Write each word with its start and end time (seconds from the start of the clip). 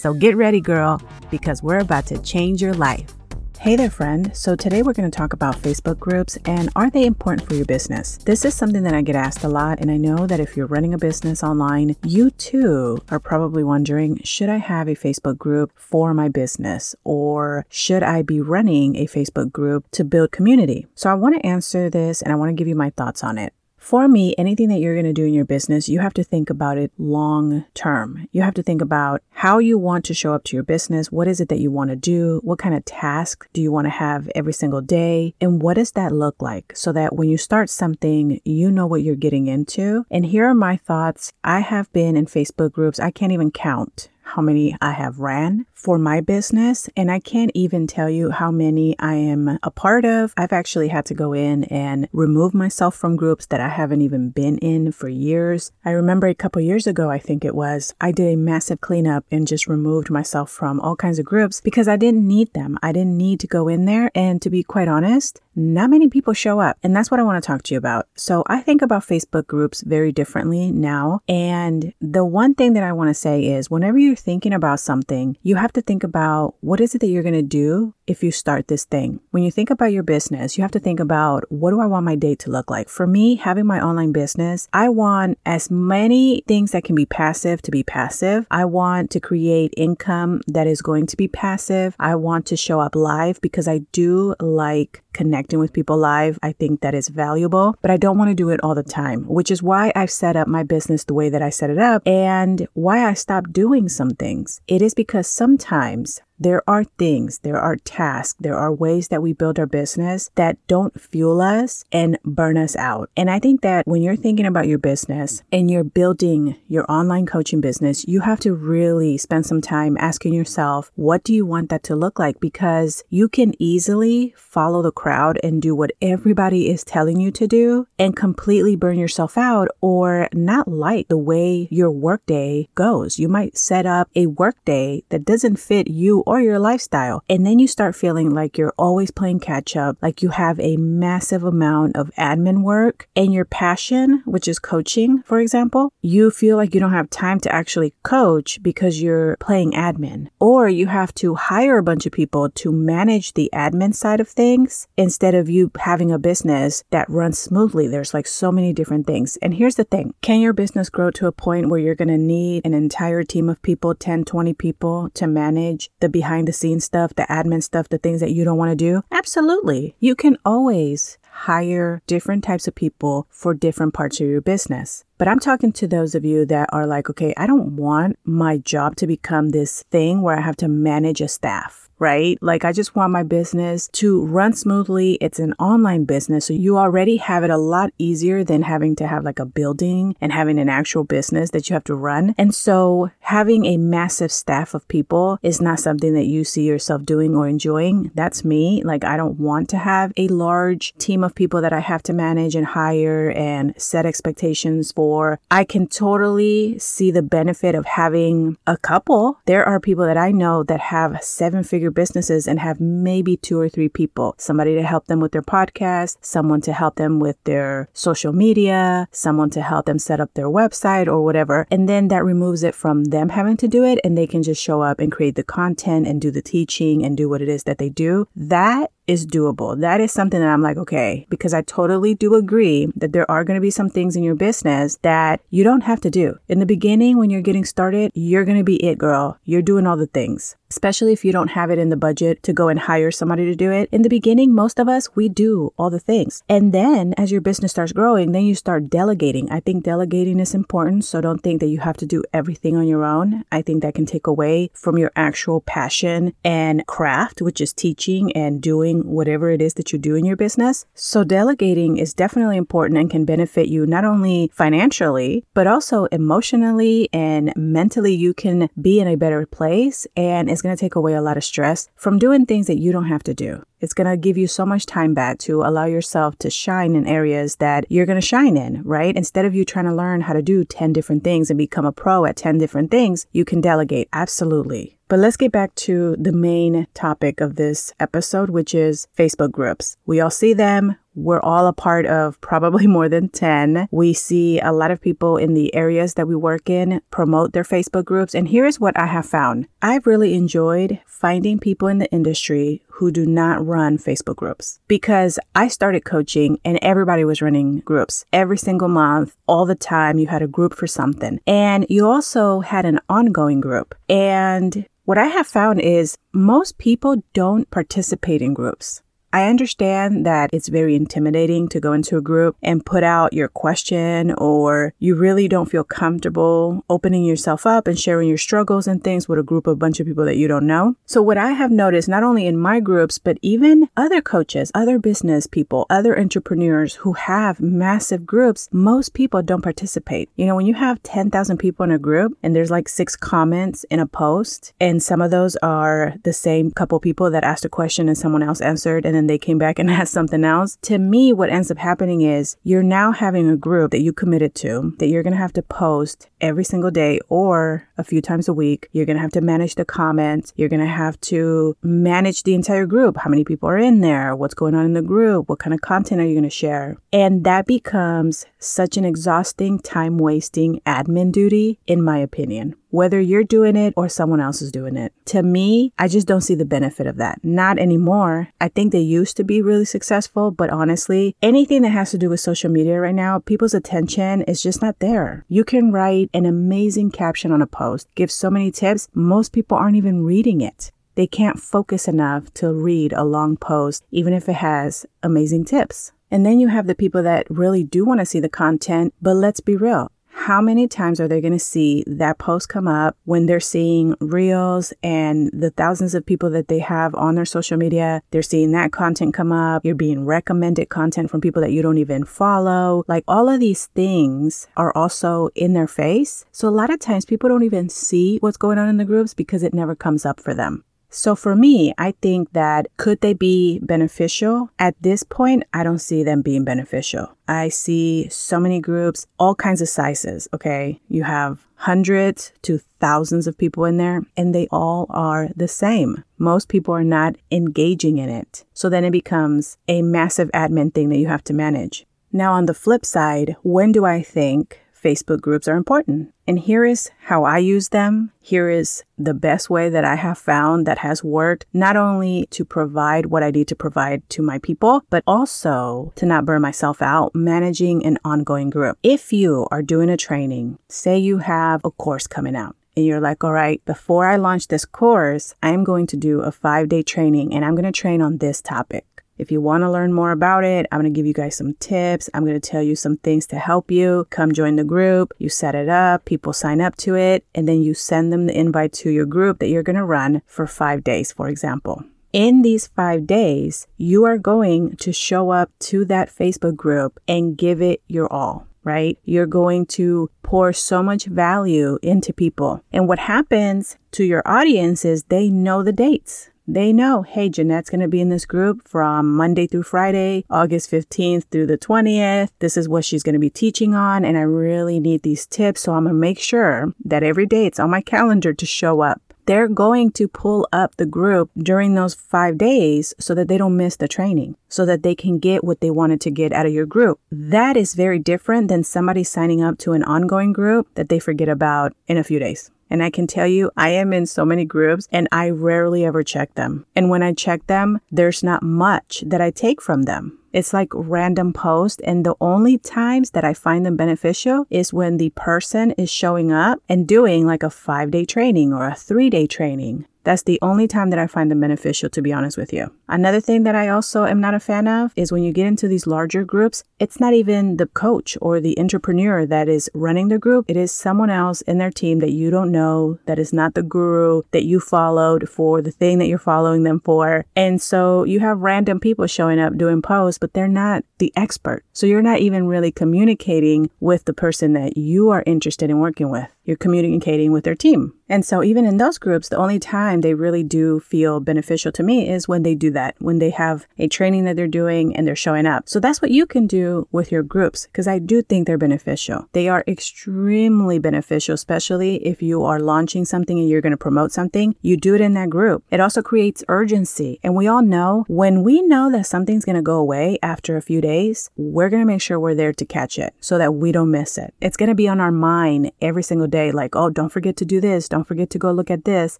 So 0.00 0.14
get 0.14 0.34
ready, 0.34 0.62
girl, 0.62 0.98
because 1.30 1.62
we're 1.62 1.80
about 1.80 2.06
to 2.06 2.16
change 2.22 2.62
your 2.62 2.72
life. 2.72 3.12
Hey 3.58 3.76
there, 3.76 3.90
friend. 3.90 4.34
So, 4.34 4.56
today 4.56 4.80
we're 4.80 4.94
going 4.94 5.10
to 5.10 5.14
talk 5.14 5.34
about 5.34 5.56
Facebook 5.56 5.98
groups 5.98 6.38
and 6.46 6.70
are 6.74 6.88
they 6.88 7.04
important 7.04 7.46
for 7.46 7.54
your 7.54 7.66
business? 7.66 8.16
This 8.16 8.46
is 8.46 8.54
something 8.54 8.82
that 8.84 8.94
I 8.94 9.02
get 9.02 9.14
asked 9.14 9.44
a 9.44 9.48
lot, 9.48 9.78
and 9.78 9.90
I 9.90 9.98
know 9.98 10.26
that 10.26 10.40
if 10.40 10.56
you're 10.56 10.64
running 10.64 10.94
a 10.94 10.98
business 10.98 11.42
online, 11.42 11.96
you 12.02 12.30
too 12.30 12.96
are 13.10 13.20
probably 13.20 13.62
wondering 13.62 14.22
should 14.24 14.48
I 14.48 14.56
have 14.56 14.88
a 14.88 14.94
Facebook 14.94 15.36
group 15.36 15.70
for 15.76 16.14
my 16.14 16.30
business 16.30 16.94
or 17.04 17.66
should 17.68 18.02
I 18.02 18.22
be 18.22 18.40
running 18.40 18.96
a 18.96 19.04
Facebook 19.04 19.52
group 19.52 19.84
to 19.90 20.02
build 20.02 20.32
community? 20.32 20.86
So, 20.94 21.10
I 21.10 21.14
want 21.14 21.34
to 21.34 21.46
answer 21.46 21.90
this 21.90 22.22
and 22.22 22.32
I 22.32 22.36
want 22.36 22.48
to 22.48 22.54
give 22.54 22.68
you 22.68 22.74
my 22.74 22.88
thoughts 22.88 23.22
on 23.22 23.36
it. 23.36 23.52
For 23.80 24.06
me, 24.06 24.34
anything 24.36 24.68
that 24.68 24.78
you're 24.78 24.94
going 24.94 25.06
to 25.06 25.12
do 25.12 25.24
in 25.24 25.32
your 25.32 25.46
business, 25.46 25.88
you 25.88 26.00
have 26.00 26.12
to 26.14 26.22
think 26.22 26.50
about 26.50 26.76
it 26.76 26.92
long 26.98 27.64
term. 27.72 28.28
You 28.30 28.42
have 28.42 28.54
to 28.54 28.62
think 28.62 28.82
about 28.82 29.22
how 29.30 29.58
you 29.58 29.78
want 29.78 30.04
to 30.04 30.14
show 30.14 30.34
up 30.34 30.44
to 30.44 30.56
your 30.56 30.62
business. 30.62 31.10
What 31.10 31.26
is 31.26 31.40
it 31.40 31.48
that 31.48 31.60
you 31.60 31.70
want 31.70 31.88
to 31.88 31.96
do? 31.96 32.40
What 32.44 32.58
kind 32.58 32.74
of 32.74 32.84
task 32.84 33.48
do 33.54 33.62
you 33.62 33.72
want 33.72 33.86
to 33.86 33.90
have 33.90 34.30
every 34.34 34.52
single 34.52 34.82
day? 34.82 35.34
And 35.40 35.62
what 35.62 35.74
does 35.74 35.92
that 35.92 36.12
look 36.12 36.40
like 36.42 36.76
so 36.76 36.92
that 36.92 37.16
when 37.16 37.30
you 37.30 37.38
start 37.38 37.70
something, 37.70 38.40
you 38.44 38.70
know 38.70 38.86
what 38.86 39.02
you're 39.02 39.16
getting 39.16 39.46
into? 39.46 40.04
And 40.10 40.26
here 40.26 40.44
are 40.44 40.54
my 40.54 40.76
thoughts. 40.76 41.32
I 41.42 41.60
have 41.60 41.90
been 41.94 42.18
in 42.18 42.26
Facebook 42.26 42.72
groups, 42.72 43.00
I 43.00 43.10
can't 43.10 43.32
even 43.32 43.50
count 43.50 44.10
how 44.34 44.42
many 44.42 44.76
I 44.80 44.92
have 44.92 45.18
ran 45.18 45.66
for 45.74 45.98
my 45.98 46.20
business. 46.20 46.88
And 46.96 47.10
I 47.10 47.18
can't 47.18 47.50
even 47.54 47.86
tell 47.86 48.08
you 48.08 48.30
how 48.30 48.50
many 48.50 48.96
I 48.98 49.14
am 49.14 49.58
a 49.62 49.70
part 49.70 50.04
of. 50.04 50.32
I've 50.36 50.52
actually 50.52 50.88
had 50.88 51.06
to 51.06 51.14
go 51.14 51.32
in 51.32 51.64
and 51.64 52.08
remove 52.12 52.54
myself 52.54 52.94
from 52.94 53.16
groups 53.16 53.46
that 53.46 53.60
I 53.60 53.68
haven't 53.68 54.02
even 54.02 54.30
been 54.30 54.58
in 54.58 54.92
for 54.92 55.08
years. 55.08 55.72
I 55.84 55.90
remember 55.90 56.26
a 56.28 56.34
couple 56.34 56.62
years 56.62 56.86
ago, 56.86 57.10
I 57.10 57.18
think 57.18 57.44
it 57.44 57.54
was, 57.54 57.94
I 58.00 58.12
did 58.12 58.32
a 58.32 58.36
massive 58.36 58.80
cleanup 58.80 59.24
and 59.30 59.48
just 59.48 59.66
removed 59.66 60.10
myself 60.10 60.50
from 60.50 60.80
all 60.80 60.96
kinds 60.96 61.18
of 61.18 61.24
groups 61.24 61.60
because 61.60 61.88
I 61.88 61.96
didn't 61.96 62.26
need 62.26 62.52
them. 62.52 62.78
I 62.82 62.92
didn't 62.92 63.16
need 63.16 63.40
to 63.40 63.46
go 63.46 63.68
in 63.68 63.84
there. 63.84 64.10
And 64.14 64.40
to 64.42 64.50
be 64.50 64.62
quite 64.62 64.88
honest, 64.88 65.40
not 65.54 65.90
many 65.90 66.08
people 66.08 66.32
show 66.32 66.60
up. 66.60 66.76
And 66.82 66.94
that's 66.94 67.10
what 67.10 67.20
I 67.20 67.22
want 67.22 67.42
to 67.42 67.46
talk 67.46 67.62
to 67.64 67.74
you 67.74 67.78
about. 67.78 68.08
So 68.16 68.44
I 68.46 68.60
think 68.60 68.82
about 68.82 69.06
Facebook 69.06 69.46
groups 69.46 69.82
very 69.82 70.12
differently 70.12 70.70
now. 70.70 71.20
And 71.28 71.92
the 72.00 72.24
one 72.24 72.54
thing 72.54 72.74
that 72.74 72.82
I 72.82 72.92
want 72.92 73.08
to 73.08 73.14
say 73.14 73.46
is 73.46 73.70
whenever 73.70 73.98
you're 73.98 74.16
thinking 74.16 74.52
about 74.52 74.80
something, 74.80 75.36
you 75.42 75.56
have 75.56 75.72
to 75.74 75.82
think 75.82 76.04
about 76.04 76.54
what 76.60 76.80
is 76.80 76.94
it 76.94 77.00
that 77.00 77.08
you're 77.08 77.22
going 77.22 77.34
to 77.34 77.42
do 77.42 77.94
if 78.06 78.22
you 78.22 78.32
start 78.32 78.68
this 78.68 78.84
thing. 78.84 79.20
When 79.30 79.42
you 79.42 79.50
think 79.50 79.70
about 79.70 79.92
your 79.92 80.02
business, 80.02 80.56
you 80.58 80.62
have 80.62 80.72
to 80.72 80.80
think 80.80 81.00
about 81.00 81.44
what 81.50 81.70
do 81.70 81.80
I 81.80 81.86
want 81.86 82.04
my 82.04 82.16
day 82.16 82.34
to 82.36 82.50
look 82.50 82.70
like? 82.70 82.88
For 82.88 83.06
me, 83.06 83.36
having 83.36 83.66
my 83.66 83.80
online 83.80 84.12
business, 84.12 84.68
I 84.72 84.88
want 84.88 85.38
as 85.46 85.70
many 85.70 86.42
things 86.46 86.72
that 86.72 86.84
can 86.84 86.94
be 86.94 87.06
passive 87.06 87.62
to 87.62 87.70
be 87.70 87.82
passive. 87.82 88.46
I 88.50 88.64
want 88.64 89.10
to 89.12 89.20
create 89.20 89.74
income 89.76 90.40
that 90.48 90.66
is 90.66 90.82
going 90.82 91.06
to 91.06 91.16
be 91.16 91.28
passive. 91.28 91.94
I 92.00 92.16
want 92.16 92.46
to 92.46 92.56
show 92.56 92.80
up 92.80 92.96
live 92.96 93.40
because 93.40 93.68
I 93.68 93.78
do 93.92 94.34
like 94.40 95.02
connecting 95.12 95.39
with 95.48 95.72
people 95.72 95.96
live. 95.96 96.38
I 96.42 96.52
think 96.52 96.80
that 96.80 96.94
is 96.94 97.08
valuable, 97.08 97.76
but 97.82 97.90
I 97.90 97.96
don't 97.96 98.18
want 98.18 98.30
to 98.30 98.34
do 98.34 98.50
it 98.50 98.60
all 98.62 98.74
the 98.74 98.82
time, 98.82 99.24
which 99.24 99.50
is 99.50 99.62
why 99.62 99.92
I've 99.94 100.10
set 100.10 100.36
up 100.36 100.48
my 100.48 100.62
business 100.62 101.04
the 101.04 101.14
way 101.14 101.28
that 101.28 101.42
I 101.42 101.50
set 101.50 101.70
it 101.70 101.78
up 101.78 102.02
and 102.06 102.66
why 102.74 103.08
I 103.08 103.14
stopped 103.14 103.52
doing 103.52 103.88
some 103.88 104.10
things. 104.10 104.60
It 104.68 104.82
is 104.82 104.94
because 104.94 105.26
sometimes 105.26 106.20
there 106.40 106.62
are 106.66 106.84
things, 106.84 107.40
there 107.40 107.60
are 107.60 107.76
tasks, 107.76 108.38
there 108.40 108.56
are 108.56 108.72
ways 108.72 109.08
that 109.08 109.22
we 109.22 109.34
build 109.34 109.58
our 109.58 109.66
business 109.66 110.30
that 110.36 110.56
don't 110.66 110.98
fuel 110.98 111.42
us 111.42 111.84
and 111.92 112.18
burn 112.24 112.56
us 112.56 112.74
out. 112.76 113.10
And 113.14 113.30
I 113.30 113.38
think 113.38 113.60
that 113.60 113.86
when 113.86 114.00
you're 114.00 114.16
thinking 114.16 114.46
about 114.46 114.66
your 114.66 114.78
business 114.78 115.42
and 115.52 115.70
you're 115.70 115.84
building 115.84 116.56
your 116.66 116.90
online 116.90 117.26
coaching 117.26 117.60
business, 117.60 118.08
you 118.08 118.20
have 118.20 118.40
to 118.40 118.54
really 118.54 119.18
spend 119.18 119.44
some 119.44 119.60
time 119.60 119.98
asking 119.98 120.32
yourself, 120.32 120.90
what 120.94 121.22
do 121.24 121.34
you 121.34 121.44
want 121.44 121.68
that 121.68 121.82
to 121.84 121.94
look 121.94 122.18
like? 122.18 122.40
Because 122.40 123.04
you 123.10 123.28
can 123.28 123.52
easily 123.58 124.34
follow 124.38 124.80
the 124.80 124.90
crowd 124.90 125.38
and 125.42 125.60
do 125.60 125.74
what 125.74 125.92
everybody 126.00 126.70
is 126.70 126.84
telling 126.84 127.20
you 127.20 127.30
to 127.32 127.46
do 127.46 127.86
and 127.98 128.16
completely 128.16 128.76
burn 128.76 128.98
yourself 128.98 129.36
out 129.36 129.68
or 129.82 130.26
not 130.32 130.66
like 130.66 131.08
the 131.08 131.18
way 131.18 131.68
your 131.70 131.90
workday 131.90 132.66
goes. 132.74 133.18
You 133.18 133.28
might 133.28 133.58
set 133.58 133.84
up 133.84 134.08
a 134.16 134.24
workday 134.26 135.02
that 135.10 135.26
doesn't 135.26 135.56
fit 135.56 135.88
you 135.88 136.24
or 136.30 136.40
your 136.40 136.60
lifestyle. 136.60 137.24
And 137.28 137.44
then 137.44 137.58
you 137.58 137.66
start 137.66 137.96
feeling 137.96 138.30
like 138.30 138.56
you're 138.56 138.72
always 138.78 139.10
playing 139.10 139.40
catch 139.40 139.74
up, 139.74 139.96
like 140.00 140.22
you 140.22 140.28
have 140.28 140.60
a 140.60 140.76
massive 140.76 141.42
amount 141.42 141.96
of 141.96 142.12
admin 142.16 142.62
work 142.62 143.08
and 143.16 143.34
your 143.34 143.44
passion, 143.44 144.22
which 144.26 144.46
is 144.46 144.60
coaching, 144.60 145.24
for 145.24 145.40
example, 145.40 145.92
you 146.02 146.30
feel 146.30 146.56
like 146.56 146.72
you 146.72 146.78
don't 146.78 146.92
have 146.92 147.10
time 147.10 147.40
to 147.40 147.52
actually 147.52 147.94
coach 148.04 148.62
because 148.62 149.02
you're 149.02 149.36
playing 149.40 149.72
admin. 149.72 150.28
Or 150.38 150.68
you 150.68 150.86
have 150.86 151.12
to 151.14 151.34
hire 151.34 151.78
a 151.78 151.82
bunch 151.82 152.06
of 152.06 152.12
people 152.12 152.48
to 152.48 152.70
manage 152.70 153.34
the 153.34 153.50
admin 153.52 153.92
side 153.92 154.20
of 154.20 154.28
things 154.28 154.86
instead 154.96 155.34
of 155.34 155.50
you 155.50 155.72
having 155.80 156.12
a 156.12 156.18
business 156.20 156.84
that 156.90 157.10
runs 157.10 157.40
smoothly. 157.40 157.88
There's 157.88 158.14
like 158.14 158.28
so 158.28 158.52
many 158.52 158.72
different 158.72 159.04
things. 159.04 159.36
And 159.42 159.54
here's 159.54 159.74
the 159.74 159.82
thing 159.82 160.14
can 160.22 160.38
your 160.38 160.52
business 160.52 160.90
grow 160.90 161.10
to 161.10 161.26
a 161.26 161.32
point 161.32 161.70
where 161.70 161.80
you're 161.80 161.96
going 161.96 162.06
to 162.06 162.16
need 162.16 162.64
an 162.64 162.72
entire 162.72 163.24
team 163.24 163.48
of 163.48 163.60
people, 163.62 163.96
10, 163.96 164.24
20 164.26 164.54
people 164.54 165.10
to 165.14 165.26
manage 165.26 165.90
the 165.98 166.19
behind 166.20 166.46
the 166.46 166.52
scenes 166.52 166.84
stuff, 166.84 167.14
the 167.14 167.26
admin 167.30 167.62
stuff, 167.62 167.88
the 167.88 167.96
things 167.96 168.20
that 168.20 168.32
you 168.32 168.44
don't 168.44 168.58
want 168.58 168.70
to 168.70 168.76
do? 168.76 169.02
Absolutely. 169.10 169.94
You 170.00 170.14
can 170.14 170.36
always 170.44 171.16
hire 171.30 172.02
different 172.06 172.44
types 172.44 172.68
of 172.68 172.74
people 172.74 173.26
for 173.30 173.54
different 173.54 173.94
parts 173.94 174.20
of 174.20 174.26
your 174.26 174.42
business. 174.42 175.04
But 175.16 175.28
I'm 175.28 175.40
talking 175.40 175.72
to 175.72 175.86
those 175.86 176.14
of 176.14 176.24
you 176.24 176.44
that 176.46 176.68
are 176.72 176.86
like, 176.86 177.08
okay, 177.08 177.32
I 177.36 177.46
don't 177.46 177.76
want 177.76 178.18
my 178.24 178.58
job 178.58 178.96
to 178.96 179.06
become 179.06 179.50
this 179.50 179.82
thing 179.90 180.20
where 180.20 180.36
I 180.36 180.42
have 180.42 180.56
to 180.58 180.68
manage 180.68 181.22
a 181.22 181.28
staff 181.28 181.89
right? 182.00 182.38
Like, 182.40 182.64
I 182.64 182.72
just 182.72 182.96
want 182.96 183.12
my 183.12 183.22
business 183.22 183.88
to 183.88 184.24
run 184.24 184.54
smoothly. 184.54 185.18
It's 185.20 185.38
an 185.38 185.52
online 185.60 186.04
business, 186.04 186.46
so 186.46 186.54
you 186.54 186.78
already 186.78 187.18
have 187.18 187.44
it 187.44 187.50
a 187.50 187.58
lot 187.58 187.92
easier 187.98 188.42
than 188.42 188.62
having 188.62 188.96
to 188.96 189.06
have 189.06 189.22
like 189.22 189.38
a 189.38 189.44
building 189.44 190.16
and 190.20 190.32
having 190.32 190.58
an 190.58 190.68
actual 190.68 191.04
business 191.04 191.50
that 191.50 191.68
you 191.68 191.74
have 191.74 191.84
to 191.84 191.94
run. 191.94 192.34
And 192.38 192.54
so, 192.54 193.10
having 193.20 193.66
a 193.66 193.76
massive 193.76 194.32
staff 194.32 194.74
of 194.74 194.88
people 194.88 195.38
is 195.42 195.60
not 195.60 195.78
something 195.78 196.14
that 196.14 196.26
you 196.26 196.42
see 196.42 196.66
yourself 196.66 197.04
doing 197.04 197.36
or 197.36 197.46
enjoying. 197.46 198.10
That's 198.14 198.44
me. 198.44 198.82
Like, 198.82 199.04
I 199.04 199.16
don't 199.16 199.38
want 199.38 199.68
to 199.70 199.78
have 199.78 200.12
a 200.16 200.28
large 200.28 200.94
team 200.94 201.22
of 201.22 201.34
people 201.34 201.60
that 201.60 201.72
I 201.72 201.80
have 201.80 202.02
to 202.04 202.12
manage 202.14 202.56
and 202.56 202.66
hire 202.66 203.30
and 203.30 203.74
set 203.80 204.06
expectations 204.06 204.90
for. 204.90 205.38
I 205.50 205.64
can 205.64 205.86
totally 205.86 206.78
see 206.78 207.10
the 207.10 207.22
benefit 207.22 207.74
of 207.74 207.84
having 207.84 208.56
a 208.66 208.78
couple. 208.78 209.38
There 209.44 209.64
are 209.64 209.78
people 209.78 210.06
that 210.06 210.16
I 210.16 210.30
know 210.30 210.62
that 210.62 210.80
have 210.80 211.22
seven 211.22 211.62
figure 211.62 211.89
businesses 211.90 212.46
and 212.46 212.60
have 212.60 212.80
maybe 212.80 213.36
two 213.36 213.58
or 213.58 213.68
three 213.68 213.88
people 213.88 214.34
somebody 214.38 214.74
to 214.74 214.82
help 214.82 215.06
them 215.06 215.20
with 215.20 215.32
their 215.32 215.42
podcast, 215.42 216.16
someone 216.20 216.60
to 216.62 216.72
help 216.72 216.96
them 216.96 217.18
with 217.18 217.42
their 217.44 217.88
social 217.92 218.32
media, 218.32 219.08
someone 219.12 219.50
to 219.50 219.62
help 219.62 219.86
them 219.86 219.98
set 219.98 220.20
up 220.20 220.32
their 220.34 220.48
website 220.48 221.06
or 221.06 221.22
whatever. 221.22 221.66
And 221.70 221.88
then 221.88 222.08
that 222.08 222.24
removes 222.24 222.62
it 222.62 222.74
from 222.74 223.04
them 223.04 223.30
having 223.30 223.56
to 223.58 223.68
do 223.68 223.84
it 223.84 223.98
and 224.04 224.16
they 224.16 224.26
can 224.26 224.42
just 224.42 224.62
show 224.62 224.82
up 224.82 225.00
and 225.00 225.12
create 225.12 225.34
the 225.34 225.44
content 225.44 226.06
and 226.06 226.20
do 226.20 226.30
the 226.30 226.42
teaching 226.42 227.04
and 227.04 227.16
do 227.16 227.28
what 227.28 227.42
it 227.42 227.48
is 227.48 227.64
that 227.64 227.78
they 227.78 227.88
do. 227.88 228.26
That 228.34 228.90
is 229.10 229.26
doable. 229.26 229.78
That 229.80 230.00
is 230.00 230.12
something 230.12 230.38
that 230.38 230.48
I'm 230.48 230.62
like, 230.62 230.76
okay, 230.76 231.26
because 231.28 231.52
I 231.52 231.62
totally 231.62 232.14
do 232.14 232.36
agree 232.36 232.88
that 232.94 233.12
there 233.12 233.28
are 233.28 233.42
going 233.42 233.56
to 233.56 233.60
be 233.60 233.72
some 233.72 233.90
things 233.90 234.14
in 234.14 234.22
your 234.22 234.36
business 234.36 234.98
that 235.02 235.40
you 235.50 235.64
don't 235.64 235.82
have 235.82 236.00
to 236.02 236.10
do. 236.10 236.38
In 236.48 236.60
the 236.60 236.66
beginning, 236.66 237.18
when 237.18 237.28
you're 237.28 237.40
getting 237.40 237.64
started, 237.64 238.12
you're 238.14 238.44
going 238.44 238.58
to 238.58 238.64
be 238.64 238.82
it, 238.84 238.98
girl. 238.98 239.36
You're 239.44 239.62
doing 239.62 239.84
all 239.84 239.96
the 239.96 240.06
things 240.06 240.56
especially 240.70 241.12
if 241.12 241.24
you 241.24 241.32
don't 241.32 241.48
have 241.48 241.70
it 241.70 241.78
in 241.78 241.88
the 241.88 241.96
budget 241.96 242.42
to 242.44 242.52
go 242.52 242.68
and 242.68 242.78
hire 242.78 243.10
somebody 243.10 243.44
to 243.44 243.54
do 243.54 243.72
it. 243.72 243.88
In 243.90 244.02
the 244.02 244.08
beginning, 244.08 244.54
most 244.54 244.78
of 244.78 244.88
us, 244.88 245.14
we 245.16 245.28
do 245.28 245.72
all 245.76 245.90
the 245.90 245.98
things. 245.98 246.42
And 246.48 246.72
then 246.72 247.12
as 247.16 247.32
your 247.32 247.40
business 247.40 247.72
starts 247.72 247.92
growing, 247.92 248.32
then 248.32 248.44
you 248.44 248.54
start 248.54 248.88
delegating. 248.88 249.50
I 249.50 249.60
think 249.60 249.84
delegating 249.84 250.38
is 250.38 250.54
important. 250.54 251.04
So 251.04 251.20
don't 251.20 251.42
think 251.42 251.60
that 251.60 251.68
you 251.68 251.80
have 251.80 251.96
to 251.98 252.06
do 252.06 252.22
everything 252.32 252.76
on 252.76 252.86
your 252.86 253.04
own. 253.04 253.44
I 253.50 253.62
think 253.62 253.82
that 253.82 253.94
can 253.94 254.06
take 254.06 254.26
away 254.26 254.70
from 254.72 254.96
your 254.96 255.10
actual 255.16 255.60
passion 255.60 256.34
and 256.44 256.86
craft, 256.86 257.42
which 257.42 257.60
is 257.60 257.72
teaching 257.72 258.32
and 258.32 258.60
doing 258.62 258.99
doing 259.00 259.14
whatever 259.14 259.50
it 259.50 259.62
is 259.62 259.74
that 259.74 259.92
you 259.92 259.98
do 259.98 260.14
in 260.14 260.24
your 260.24 260.36
business. 260.36 260.86
So, 260.94 261.24
delegating 261.24 261.96
is 261.96 262.14
definitely 262.14 262.56
important 262.56 262.98
and 262.98 263.10
can 263.10 263.24
benefit 263.24 263.68
you 263.68 263.86
not 263.86 264.04
only 264.04 264.50
financially, 264.52 265.44
but 265.54 265.66
also 265.66 266.04
emotionally 266.06 267.08
and 267.12 267.52
mentally. 267.56 268.14
You 268.14 268.34
can 268.34 268.68
be 268.80 269.00
in 269.00 269.08
a 269.08 269.16
better 269.16 269.46
place, 269.46 270.06
and 270.16 270.50
it's 270.50 270.62
going 270.62 270.76
to 270.76 270.80
take 270.80 270.94
away 270.94 271.14
a 271.14 271.22
lot 271.22 271.36
of 271.36 271.44
stress 271.44 271.88
from 271.96 272.18
doing 272.18 272.46
things 272.46 272.66
that 272.66 272.78
you 272.78 272.92
don't 272.92 273.08
have 273.08 273.22
to 273.24 273.34
do. 273.34 273.62
It's 273.80 273.94
going 273.94 274.10
to 274.10 274.16
give 274.16 274.36
you 274.36 274.46
so 274.46 274.66
much 274.66 274.84
time 274.84 275.14
back 275.14 275.38
to 275.40 275.62
allow 275.62 275.86
yourself 275.86 276.36
to 276.40 276.50
shine 276.50 276.94
in 276.94 277.06
areas 277.06 277.56
that 277.56 277.86
you're 277.88 278.06
going 278.06 278.20
to 278.20 278.26
shine 278.26 278.56
in, 278.56 278.82
right? 278.82 279.16
Instead 279.16 279.46
of 279.46 279.54
you 279.54 279.64
trying 279.64 279.86
to 279.86 279.94
learn 279.94 280.20
how 280.20 280.34
to 280.34 280.42
do 280.42 280.64
10 280.64 280.92
different 280.92 281.24
things 281.24 281.50
and 281.50 281.56
become 281.56 281.86
a 281.86 281.92
pro 281.92 282.26
at 282.26 282.36
10 282.36 282.58
different 282.58 282.90
things, 282.90 283.26
you 283.32 283.44
can 283.44 283.60
delegate. 283.62 284.08
Absolutely. 284.12 284.99
But 285.10 285.18
let's 285.18 285.36
get 285.36 285.50
back 285.50 285.74
to 285.86 286.14
the 286.20 286.30
main 286.30 286.86
topic 286.94 287.40
of 287.40 287.56
this 287.56 287.92
episode, 287.98 288.48
which 288.48 288.72
is 288.72 289.08
Facebook 289.18 289.50
groups. 289.50 289.96
We 290.06 290.20
all 290.20 290.30
see 290.30 290.52
them. 290.52 290.98
We're 291.14 291.40
all 291.40 291.66
a 291.66 291.72
part 291.72 292.06
of 292.06 292.40
probably 292.40 292.86
more 292.96 293.08
than 293.08 293.28
10. 293.28 293.88
We 293.90 294.12
see 294.12 294.60
a 294.60 294.72
lot 294.72 294.90
of 294.90 295.00
people 295.00 295.36
in 295.36 295.54
the 295.54 295.74
areas 295.74 296.14
that 296.14 296.28
we 296.28 296.36
work 296.36 296.70
in 296.70 297.00
promote 297.10 297.52
their 297.52 297.64
Facebook 297.64 298.04
groups. 298.04 298.34
And 298.34 298.48
here's 298.48 298.78
what 298.78 298.98
I 298.98 299.06
have 299.06 299.26
found 299.26 299.66
I've 299.82 300.06
really 300.06 300.34
enjoyed 300.34 301.00
finding 301.06 301.58
people 301.58 301.88
in 301.88 301.98
the 301.98 302.10
industry 302.12 302.82
who 302.88 303.10
do 303.10 303.26
not 303.26 303.64
run 303.66 303.98
Facebook 303.98 304.36
groups 304.36 304.80
because 304.88 305.38
I 305.54 305.68
started 305.68 306.04
coaching 306.04 306.58
and 306.64 306.78
everybody 306.82 307.24
was 307.24 307.42
running 307.42 307.80
groups 307.80 308.24
every 308.32 308.58
single 308.58 308.88
month, 308.88 309.36
all 309.46 309.66
the 309.66 309.74
time. 309.74 310.18
You 310.18 310.28
had 310.28 310.42
a 310.42 310.46
group 310.46 310.74
for 310.74 310.86
something. 310.86 311.40
And 311.46 311.86
you 311.88 312.06
also 312.06 312.60
had 312.60 312.84
an 312.84 313.00
ongoing 313.08 313.60
group. 313.60 313.94
And 314.08 314.86
what 315.04 315.18
I 315.18 315.26
have 315.26 315.46
found 315.46 315.80
is 315.80 316.16
most 316.32 316.78
people 316.78 317.22
don't 317.32 317.70
participate 317.70 318.42
in 318.42 318.54
groups. 318.54 319.02
I 319.32 319.44
understand 319.44 320.26
that 320.26 320.50
it's 320.52 320.68
very 320.68 320.96
intimidating 320.96 321.68
to 321.68 321.78
go 321.78 321.92
into 321.92 322.16
a 322.16 322.20
group 322.20 322.56
and 322.62 322.84
put 322.84 323.04
out 323.04 323.32
your 323.32 323.46
question, 323.46 324.32
or 324.32 324.92
you 324.98 325.14
really 325.14 325.46
don't 325.46 325.70
feel 325.70 325.84
comfortable 325.84 326.84
opening 326.90 327.24
yourself 327.24 327.64
up 327.64 327.86
and 327.86 327.98
sharing 327.98 328.28
your 328.28 328.38
struggles 328.38 328.88
and 328.88 329.04
things 329.04 329.28
with 329.28 329.38
a 329.38 329.44
group 329.44 329.68
of 329.68 329.78
bunch 329.78 330.00
of 330.00 330.06
people 330.06 330.24
that 330.24 330.36
you 330.36 330.48
don't 330.48 330.66
know. 330.66 330.96
So, 331.06 331.22
what 331.22 331.38
I 331.38 331.52
have 331.52 331.70
noticed, 331.70 332.08
not 332.08 332.24
only 332.24 332.44
in 332.46 332.58
my 332.58 332.80
groups, 332.80 333.18
but 333.18 333.38
even 333.40 333.88
other 333.96 334.20
coaches, 334.20 334.72
other 334.74 334.98
business 334.98 335.46
people, 335.46 335.86
other 335.88 336.18
entrepreneurs 336.18 336.96
who 336.96 337.12
have 337.12 337.60
massive 337.60 338.26
groups, 338.26 338.68
most 338.72 339.14
people 339.14 339.42
don't 339.42 339.62
participate. 339.62 340.28
You 340.34 340.46
know, 340.46 340.56
when 340.56 340.66
you 340.66 340.74
have 340.74 341.02
10,000 341.04 341.56
people 341.56 341.84
in 341.84 341.92
a 341.92 341.98
group 341.98 342.36
and 342.42 342.56
there's 342.56 342.70
like 342.70 342.88
six 342.88 343.14
comments 343.14 343.84
in 343.90 344.00
a 344.00 344.06
post, 344.06 344.72
and 344.80 345.00
some 345.00 345.22
of 345.22 345.30
those 345.30 345.54
are 345.56 346.14
the 346.24 346.32
same 346.32 346.72
couple 346.72 346.98
people 346.98 347.30
that 347.30 347.44
asked 347.44 347.64
a 347.64 347.68
question 347.68 348.08
and 348.08 348.18
someone 348.18 348.42
else 348.42 348.60
answered, 348.60 349.06
and 349.06 349.19
then 349.20 349.26
they 349.26 349.38
came 349.38 349.58
back 349.58 349.78
and 349.78 349.90
asked 350.00 350.12
something 350.12 350.44
else. 350.44 350.78
To 350.82 350.98
me, 350.98 351.32
what 351.32 351.50
ends 351.50 351.70
up 351.70 351.78
happening 351.78 352.22
is 352.22 352.56
you're 352.62 352.82
now 352.82 353.12
having 353.12 353.48
a 353.48 353.56
group 353.56 353.90
that 353.90 354.00
you 354.00 354.12
committed 354.12 354.54
to 354.56 354.94
that 354.98 355.08
you're 355.08 355.22
going 355.22 355.34
to 355.34 355.38
have 355.38 355.52
to 355.54 355.62
post 355.62 356.28
every 356.40 356.64
single 356.64 356.90
day 356.90 357.20
or 357.28 357.86
a 357.98 358.04
few 358.04 358.22
times 358.22 358.48
a 358.48 358.54
week. 358.54 358.88
You're 358.92 359.06
going 359.06 359.16
to 359.16 359.22
have 359.22 359.32
to 359.32 359.42
manage 359.42 359.74
the 359.74 359.84
comments. 359.84 360.54
You're 360.56 360.70
going 360.70 360.80
to 360.80 360.86
have 360.86 361.20
to 361.22 361.76
manage 361.82 362.44
the 362.44 362.54
entire 362.54 362.86
group. 362.86 363.18
How 363.18 363.28
many 363.28 363.44
people 363.44 363.68
are 363.68 363.78
in 363.78 364.00
there? 364.00 364.34
What's 364.34 364.54
going 364.54 364.74
on 364.74 364.86
in 364.86 364.94
the 364.94 365.02
group? 365.02 365.48
What 365.48 365.58
kind 365.58 365.74
of 365.74 365.82
content 365.82 366.20
are 366.20 366.26
you 366.26 366.34
going 366.34 366.44
to 366.44 366.50
share? 366.50 366.96
And 367.12 367.44
that 367.44 367.66
becomes 367.66 368.46
such 368.58 368.96
an 368.96 369.04
exhausting, 369.04 369.78
time 369.80 370.16
wasting 370.16 370.80
admin 370.86 371.30
duty, 371.30 371.78
in 371.86 372.02
my 372.02 372.18
opinion 372.18 372.74
whether 372.90 373.20
you're 373.20 373.44
doing 373.44 373.76
it 373.76 373.94
or 373.96 374.08
someone 374.08 374.40
else 374.40 374.60
is 374.62 374.72
doing 374.72 374.96
it. 374.96 375.12
To 375.26 375.42
me, 375.42 375.92
I 375.98 376.08
just 376.08 376.26
don't 376.26 376.40
see 376.40 376.54
the 376.54 376.64
benefit 376.64 377.06
of 377.06 377.16
that. 377.16 377.38
Not 377.42 377.78
anymore. 377.78 378.48
I 378.60 378.68
think 378.68 378.92
they 378.92 379.00
used 379.00 379.36
to 379.36 379.44
be 379.44 379.62
really 379.62 379.84
successful, 379.84 380.50
but 380.50 380.70
honestly, 380.70 381.34
anything 381.42 381.82
that 381.82 381.90
has 381.90 382.10
to 382.10 382.18
do 382.18 382.28
with 382.28 382.40
social 382.40 382.70
media 382.70 383.00
right 383.00 383.14
now, 383.14 383.38
people's 383.38 383.74
attention 383.74 384.42
is 384.42 384.62
just 384.62 384.82
not 384.82 384.98
there. 384.98 385.44
You 385.48 385.64
can 385.64 385.92
write 385.92 386.30
an 386.34 386.46
amazing 386.46 387.10
caption 387.10 387.52
on 387.52 387.62
a 387.62 387.66
post, 387.66 388.08
give 388.14 388.30
so 388.30 388.50
many 388.50 388.70
tips, 388.70 389.08
most 389.14 389.52
people 389.52 389.76
aren't 389.76 389.96
even 389.96 390.24
reading 390.24 390.60
it. 390.60 390.92
They 391.14 391.26
can't 391.26 391.58
focus 391.58 392.08
enough 392.08 392.52
to 392.54 392.72
read 392.72 393.12
a 393.12 393.24
long 393.24 393.56
post, 393.56 394.04
even 394.10 394.32
if 394.32 394.48
it 394.48 394.54
has 394.56 395.06
amazing 395.22 395.64
tips. 395.64 396.12
And 396.30 396.46
then 396.46 396.60
you 396.60 396.68
have 396.68 396.86
the 396.86 396.94
people 396.94 397.22
that 397.24 397.50
really 397.50 397.82
do 397.82 398.04
want 398.04 398.20
to 398.20 398.26
see 398.26 398.40
the 398.40 398.48
content, 398.48 399.12
but 399.20 399.34
let's 399.34 399.60
be 399.60 399.76
real 399.76 400.12
how 400.40 400.62
many 400.62 400.88
times 400.88 401.20
are 401.20 401.28
they 401.28 401.38
going 401.42 401.52
to 401.52 401.58
see 401.58 402.02
that 402.06 402.38
post 402.38 402.70
come 402.70 402.88
up 402.88 403.14
when 403.26 403.44
they're 403.44 403.60
seeing 403.60 404.14
reels 404.20 404.90
and 405.02 405.50
the 405.52 405.68
thousands 405.68 406.14
of 406.14 406.24
people 406.24 406.48
that 406.48 406.68
they 406.68 406.78
have 406.78 407.14
on 407.14 407.34
their 407.34 407.44
social 407.44 407.76
media? 407.76 408.22
They're 408.30 408.40
seeing 408.40 408.72
that 408.72 408.90
content 408.90 409.34
come 409.34 409.52
up. 409.52 409.84
You're 409.84 409.94
being 409.94 410.24
recommended 410.24 410.88
content 410.88 411.30
from 411.30 411.42
people 411.42 411.60
that 411.60 411.72
you 411.72 411.82
don't 411.82 411.98
even 411.98 412.24
follow. 412.24 413.04
Like 413.06 413.22
all 413.28 413.50
of 413.50 413.60
these 413.60 413.88
things 413.88 414.66
are 414.78 414.96
also 414.96 415.50
in 415.54 415.74
their 415.74 415.86
face. 415.86 416.46
So 416.52 416.68
a 416.68 416.70
lot 416.70 416.88
of 416.88 417.00
times 417.00 417.26
people 417.26 417.50
don't 417.50 417.62
even 417.62 417.90
see 417.90 418.38
what's 418.38 418.56
going 418.56 418.78
on 418.78 418.88
in 418.88 418.96
the 418.96 419.04
groups 419.04 419.34
because 419.34 419.62
it 419.62 419.74
never 419.74 419.94
comes 419.94 420.24
up 420.24 420.40
for 420.40 420.54
them. 420.54 420.84
So 421.10 421.34
for 421.34 421.56
me, 421.56 421.92
I 421.98 422.12
think 422.22 422.52
that 422.52 422.86
could 422.96 423.20
they 423.20 423.34
be 423.34 423.80
beneficial? 423.82 424.70
At 424.78 424.94
this 425.02 425.22
point, 425.24 425.64
I 425.74 425.82
don't 425.82 425.98
see 425.98 426.22
them 426.22 426.40
being 426.40 426.64
beneficial. 426.64 427.36
I 427.48 427.68
see 427.68 428.28
so 428.28 428.60
many 428.60 428.80
groups, 428.80 429.26
all 429.38 429.56
kinds 429.56 429.82
of 429.82 429.88
sizes. 429.88 430.48
Okay. 430.54 431.00
You 431.08 431.24
have 431.24 431.66
hundreds 431.74 432.52
to 432.62 432.78
thousands 433.00 433.46
of 433.46 433.58
people 433.58 433.84
in 433.84 433.96
there 433.96 434.22
and 434.36 434.54
they 434.54 434.68
all 434.70 435.06
are 435.10 435.48
the 435.56 435.68
same. 435.68 436.22
Most 436.38 436.68
people 436.68 436.94
are 436.94 437.04
not 437.04 437.36
engaging 437.50 438.18
in 438.18 438.28
it. 438.28 438.64
So 438.72 438.88
then 438.88 439.04
it 439.04 439.10
becomes 439.10 439.78
a 439.88 440.02
massive 440.02 440.50
admin 440.52 440.94
thing 440.94 441.08
that 441.08 441.18
you 441.18 441.26
have 441.26 441.44
to 441.44 441.54
manage. 441.54 442.06
Now, 442.32 442.52
on 442.52 442.66
the 442.66 442.74
flip 442.74 443.04
side, 443.04 443.56
when 443.62 443.90
do 443.90 444.04
I 444.04 444.22
think 444.22 444.78
Facebook 445.02 445.40
groups 445.40 445.68
are 445.68 445.76
important. 445.76 446.32
And 446.46 446.58
here 446.58 446.84
is 446.84 447.10
how 447.20 447.44
I 447.44 447.58
use 447.58 447.90
them. 447.90 448.32
Here 448.40 448.68
is 448.68 449.04
the 449.16 449.34
best 449.34 449.70
way 449.70 449.88
that 449.88 450.04
I 450.04 450.16
have 450.16 450.38
found 450.38 450.86
that 450.86 450.98
has 450.98 451.22
worked, 451.22 451.66
not 451.72 451.96
only 451.96 452.46
to 452.50 452.64
provide 452.64 453.26
what 453.26 453.42
I 453.42 453.50
need 453.50 453.68
to 453.68 453.76
provide 453.76 454.28
to 454.30 454.42
my 454.42 454.58
people, 454.58 455.02
but 455.10 455.22
also 455.26 456.12
to 456.16 456.26
not 456.26 456.44
burn 456.44 456.62
myself 456.62 457.00
out 457.00 457.34
managing 457.34 458.04
an 458.04 458.18
ongoing 458.24 458.70
group. 458.70 458.98
If 459.02 459.32
you 459.32 459.66
are 459.70 459.82
doing 459.82 460.10
a 460.10 460.16
training, 460.16 460.78
say 460.88 461.18
you 461.18 461.38
have 461.38 461.82
a 461.84 461.90
course 461.90 462.26
coming 462.26 462.56
out, 462.56 462.76
and 462.96 463.06
you're 463.06 463.20
like, 463.20 463.44
all 463.44 463.52
right, 463.52 463.82
before 463.84 464.26
I 464.26 464.36
launch 464.36 464.68
this 464.68 464.84
course, 464.84 465.54
I'm 465.62 465.84
going 465.84 466.06
to 466.08 466.16
do 466.16 466.40
a 466.40 466.52
five 466.52 466.88
day 466.88 467.02
training 467.02 467.54
and 467.54 467.64
I'm 467.64 467.74
going 467.74 467.90
to 467.90 467.92
train 467.92 468.20
on 468.20 468.38
this 468.38 468.60
topic. 468.60 469.06
If 469.40 469.50
you 469.50 469.58
want 469.58 469.82
to 469.84 469.90
learn 469.90 470.12
more 470.12 470.32
about 470.32 470.64
it, 470.64 470.86
I'm 470.92 471.00
going 471.00 471.10
to 471.10 471.18
give 471.18 471.24
you 471.24 471.32
guys 471.32 471.56
some 471.56 471.72
tips. 471.80 472.28
I'm 472.34 472.44
going 472.44 472.60
to 472.60 472.70
tell 472.70 472.82
you 472.82 472.94
some 472.94 473.16
things 473.16 473.46
to 473.46 473.58
help 473.58 473.90
you. 473.90 474.26
Come 474.28 474.52
join 474.52 474.76
the 474.76 474.84
group. 474.84 475.32
You 475.38 475.48
set 475.48 475.74
it 475.74 475.88
up, 475.88 476.26
people 476.26 476.52
sign 476.52 476.82
up 476.82 476.94
to 476.96 477.16
it, 477.16 477.46
and 477.54 477.66
then 477.66 477.80
you 477.80 477.94
send 477.94 478.34
them 478.34 478.46
the 478.46 478.58
invite 478.58 478.92
to 479.00 479.08
your 479.08 479.24
group 479.24 479.58
that 479.60 479.68
you're 479.68 479.82
going 479.82 479.96
to 479.96 480.04
run 480.04 480.42
for 480.44 480.66
five 480.66 481.02
days, 481.02 481.32
for 481.32 481.48
example. 481.48 482.04
In 482.34 482.60
these 482.60 482.88
five 482.88 483.26
days, 483.26 483.86
you 483.96 484.24
are 484.24 484.36
going 484.36 484.96
to 484.96 485.10
show 485.10 485.48
up 485.48 485.70
to 485.88 486.04
that 486.04 486.28
Facebook 486.28 486.76
group 486.76 487.18
and 487.26 487.56
give 487.56 487.80
it 487.80 488.02
your 488.08 488.30
all 488.30 488.66
right? 488.82 489.18
You're 489.24 489.46
going 489.46 489.84
to 489.86 490.30
pour 490.42 490.72
so 490.72 491.02
much 491.02 491.26
value 491.26 491.98
into 492.02 492.32
people. 492.32 492.82
And 492.92 493.06
what 493.06 493.18
happens 493.18 493.98
to 494.12 494.24
your 494.24 494.42
audience 494.46 495.04
is 495.04 495.24
they 495.24 495.50
know 495.50 495.82
the 495.82 495.92
dates 495.92 496.50
they 496.74 496.92
know, 496.92 497.22
hey, 497.22 497.48
Jeannet's 497.48 497.90
going 497.90 498.00
to 498.00 498.08
be 498.08 498.20
in 498.20 498.28
this 498.28 498.46
group 498.46 498.86
from 498.86 499.34
Monday 499.34 499.66
through 499.66 499.82
Friday, 499.82 500.44
August 500.48 500.90
15th 500.90 501.44
through 501.50 501.66
the 501.66 501.78
20th. 501.78 502.50
This 502.60 502.76
is 502.76 502.88
what 502.88 503.04
she's 503.04 503.22
going 503.22 503.32
to 503.34 503.40
be 503.40 503.50
teaching 503.50 503.94
on. 503.94 504.24
And 504.24 504.38
I 504.38 504.42
really 504.42 505.00
need 505.00 505.22
these 505.22 505.46
tips. 505.46 505.82
So 505.82 505.94
I'm 505.94 506.04
going 506.04 506.14
to 506.14 506.20
make 506.20 506.38
sure 506.38 506.92
that 507.04 507.22
every 507.22 507.46
day 507.46 507.66
it's 507.66 507.80
on 507.80 507.90
my 507.90 508.00
calendar 508.00 508.52
to 508.52 508.66
show 508.66 509.00
up. 509.00 509.20
They're 509.46 509.66
going 509.66 510.12
to 510.12 510.28
pull 510.28 510.68
up 510.72 510.94
the 510.96 511.06
group 511.06 511.50
during 511.58 511.94
those 511.94 512.14
five 512.14 512.56
days 512.56 513.14
so 513.18 513.34
that 513.34 513.48
they 513.48 513.58
don't 513.58 513.76
miss 513.76 513.96
the 513.96 514.06
training, 514.06 514.54
so 514.68 514.86
that 514.86 515.02
they 515.02 515.16
can 515.16 515.40
get 515.40 515.64
what 515.64 515.80
they 515.80 515.90
wanted 515.90 516.20
to 516.20 516.30
get 516.30 516.52
out 516.52 516.66
of 516.66 516.72
your 516.72 516.86
group. 516.86 517.18
That 517.32 517.76
is 517.76 517.94
very 517.94 518.20
different 518.20 518.68
than 518.68 518.84
somebody 518.84 519.24
signing 519.24 519.60
up 519.60 519.78
to 519.78 519.92
an 519.92 520.04
ongoing 520.04 520.52
group 520.52 520.88
that 520.94 521.08
they 521.08 521.18
forget 521.18 521.48
about 521.48 521.94
in 522.06 522.16
a 522.16 522.22
few 522.22 522.38
days. 522.38 522.70
And 522.90 523.02
I 523.02 523.10
can 523.10 523.26
tell 523.26 523.46
you, 523.46 523.70
I 523.76 523.90
am 523.90 524.12
in 524.12 524.26
so 524.26 524.44
many 524.44 524.64
groups 524.64 525.08
and 525.12 525.28
I 525.32 525.50
rarely 525.50 526.04
ever 526.04 526.22
check 526.22 526.54
them. 526.54 526.84
And 526.94 527.08
when 527.08 527.22
I 527.22 527.32
check 527.32 527.66
them, 527.66 528.00
there's 528.10 528.42
not 528.42 528.62
much 528.62 529.22
that 529.26 529.40
I 529.40 529.50
take 529.50 529.80
from 529.80 530.02
them. 530.02 530.38
It's 530.52 530.72
like 530.72 530.88
random 530.92 531.52
posts. 531.52 532.02
And 532.04 532.26
the 532.26 532.34
only 532.40 532.76
times 532.76 533.30
that 533.30 533.44
I 533.44 533.54
find 533.54 533.86
them 533.86 533.96
beneficial 533.96 534.66
is 534.68 534.92
when 534.92 535.16
the 535.16 535.30
person 535.30 535.92
is 535.92 536.10
showing 536.10 536.50
up 536.50 536.82
and 536.88 537.06
doing 537.06 537.46
like 537.46 537.62
a 537.62 537.70
five 537.70 538.10
day 538.10 538.24
training 538.24 538.72
or 538.72 538.86
a 538.88 538.94
three 538.94 539.30
day 539.30 539.46
training. 539.46 540.06
That's 540.24 540.42
the 540.42 540.58
only 540.60 540.86
time 540.86 541.10
that 541.10 541.18
I 541.18 541.26
find 541.26 541.50
them 541.50 541.60
beneficial, 541.60 542.10
to 542.10 542.20
be 542.20 542.32
honest 542.32 542.58
with 542.58 542.72
you. 542.72 542.92
Another 543.10 543.40
thing 543.40 543.64
that 543.64 543.74
I 543.74 543.88
also 543.88 544.24
am 544.24 544.40
not 544.40 544.54
a 544.54 544.60
fan 544.60 544.86
of 544.86 545.12
is 545.16 545.32
when 545.32 545.42
you 545.42 545.52
get 545.52 545.66
into 545.66 545.88
these 545.88 546.06
larger 546.06 546.44
groups, 546.44 546.84
it's 547.00 547.18
not 547.18 547.34
even 547.34 547.76
the 547.76 547.88
coach 547.88 548.38
or 548.40 548.60
the 548.60 548.78
entrepreneur 548.78 549.44
that 549.46 549.68
is 549.68 549.90
running 549.94 550.28
the 550.28 550.38
group. 550.38 550.66
It 550.68 550.76
is 550.76 550.92
someone 550.92 551.28
else 551.28 551.60
in 551.62 551.78
their 551.78 551.90
team 551.90 552.20
that 552.20 552.30
you 552.30 552.50
don't 552.50 552.70
know, 552.70 553.18
that 553.26 553.40
is 553.40 553.52
not 553.52 553.74
the 553.74 553.82
guru 553.82 554.42
that 554.52 554.64
you 554.64 554.78
followed 554.78 555.48
for 555.48 555.82
the 555.82 555.90
thing 555.90 556.18
that 556.18 556.28
you're 556.28 556.38
following 556.38 556.84
them 556.84 557.00
for. 557.00 557.44
And 557.56 557.82
so 557.82 558.22
you 558.22 558.38
have 558.38 558.60
random 558.60 559.00
people 559.00 559.26
showing 559.26 559.58
up 559.58 559.76
doing 559.76 560.02
posts, 560.02 560.38
but 560.38 560.52
they're 560.52 560.68
not 560.68 561.02
the 561.18 561.32
expert. 561.34 561.84
So 561.92 562.06
you're 562.06 562.22
not 562.22 562.38
even 562.38 562.68
really 562.68 562.92
communicating 562.92 563.90
with 563.98 564.24
the 564.24 564.32
person 564.32 564.72
that 564.74 564.96
you 564.96 565.30
are 565.30 565.42
interested 565.46 565.90
in 565.90 565.98
working 565.98 566.30
with. 566.30 566.48
You're 566.64 566.76
communicating 566.76 567.50
with 567.50 567.64
their 567.64 567.74
team. 567.74 568.14
And 568.28 568.44
so, 568.44 568.62
even 568.62 568.84
in 568.84 568.98
those 568.98 569.18
groups, 569.18 569.48
the 569.48 569.56
only 569.56 569.80
time 569.80 570.20
they 570.20 570.34
really 570.34 570.62
do 570.62 571.00
feel 571.00 571.40
beneficial 571.40 571.90
to 571.90 572.02
me 572.04 572.28
is 572.28 572.46
when 572.46 572.62
they 572.62 572.76
do 572.76 572.92
that, 572.92 572.99
when 573.18 573.38
they 573.38 573.50
have 573.50 573.86
a 573.98 574.08
training 574.08 574.44
that 574.44 574.56
they're 574.56 574.68
doing 574.68 575.14
and 575.14 575.26
they're 575.26 575.36
showing 575.36 575.66
up. 575.66 575.88
So, 575.88 575.98
that's 576.00 576.22
what 576.22 576.30
you 576.30 576.46
can 576.46 576.66
do 576.66 577.08
with 577.12 577.32
your 577.32 577.42
groups 577.42 577.86
because 577.86 578.06
I 578.06 578.18
do 578.18 578.40
think 578.42 578.66
they're 578.66 578.78
beneficial. 578.78 579.48
They 579.52 579.68
are 579.68 579.84
extremely 579.86 580.98
beneficial, 580.98 581.54
especially 581.54 582.16
if 582.26 582.40
you 582.42 582.62
are 582.64 582.80
launching 582.80 583.24
something 583.24 583.58
and 583.58 583.68
you're 583.68 583.80
going 583.80 583.90
to 583.90 583.96
promote 583.96 584.32
something. 584.32 584.76
You 584.80 584.96
do 584.96 585.14
it 585.14 585.20
in 585.20 585.34
that 585.34 585.50
group. 585.50 585.82
It 585.90 586.00
also 586.00 586.22
creates 586.22 586.64
urgency. 586.68 587.40
And 587.42 587.56
we 587.56 587.66
all 587.66 587.82
know 587.82 588.24
when 588.28 588.62
we 588.62 588.80
know 588.82 589.10
that 589.10 589.26
something's 589.26 589.64
going 589.64 589.76
to 589.76 589.82
go 589.82 589.98
away 589.98 590.38
after 590.42 590.76
a 590.76 590.82
few 590.82 591.00
days, 591.00 591.50
we're 591.56 591.90
going 591.90 592.02
to 592.02 592.06
make 592.06 592.22
sure 592.22 592.38
we're 592.38 592.54
there 592.54 592.72
to 592.72 592.84
catch 592.84 593.18
it 593.18 593.34
so 593.40 593.58
that 593.58 593.74
we 593.74 593.90
don't 593.92 594.10
miss 594.10 594.38
it. 594.38 594.54
It's 594.60 594.76
going 594.76 594.88
to 594.88 594.94
be 594.94 595.08
on 595.08 595.20
our 595.20 595.32
mind 595.32 595.90
every 596.00 596.22
single 596.22 596.46
day, 596.46 596.70
like, 596.70 596.94
oh, 596.94 597.10
don't 597.10 597.30
forget 597.30 597.56
to 597.56 597.64
do 597.64 597.80
this. 597.80 598.08
Don't 598.08 598.20
don't 598.20 598.26
forget 598.26 598.50
to 598.50 598.58
go 598.58 598.70
look 598.70 598.90
at 598.90 599.06
this 599.06 599.38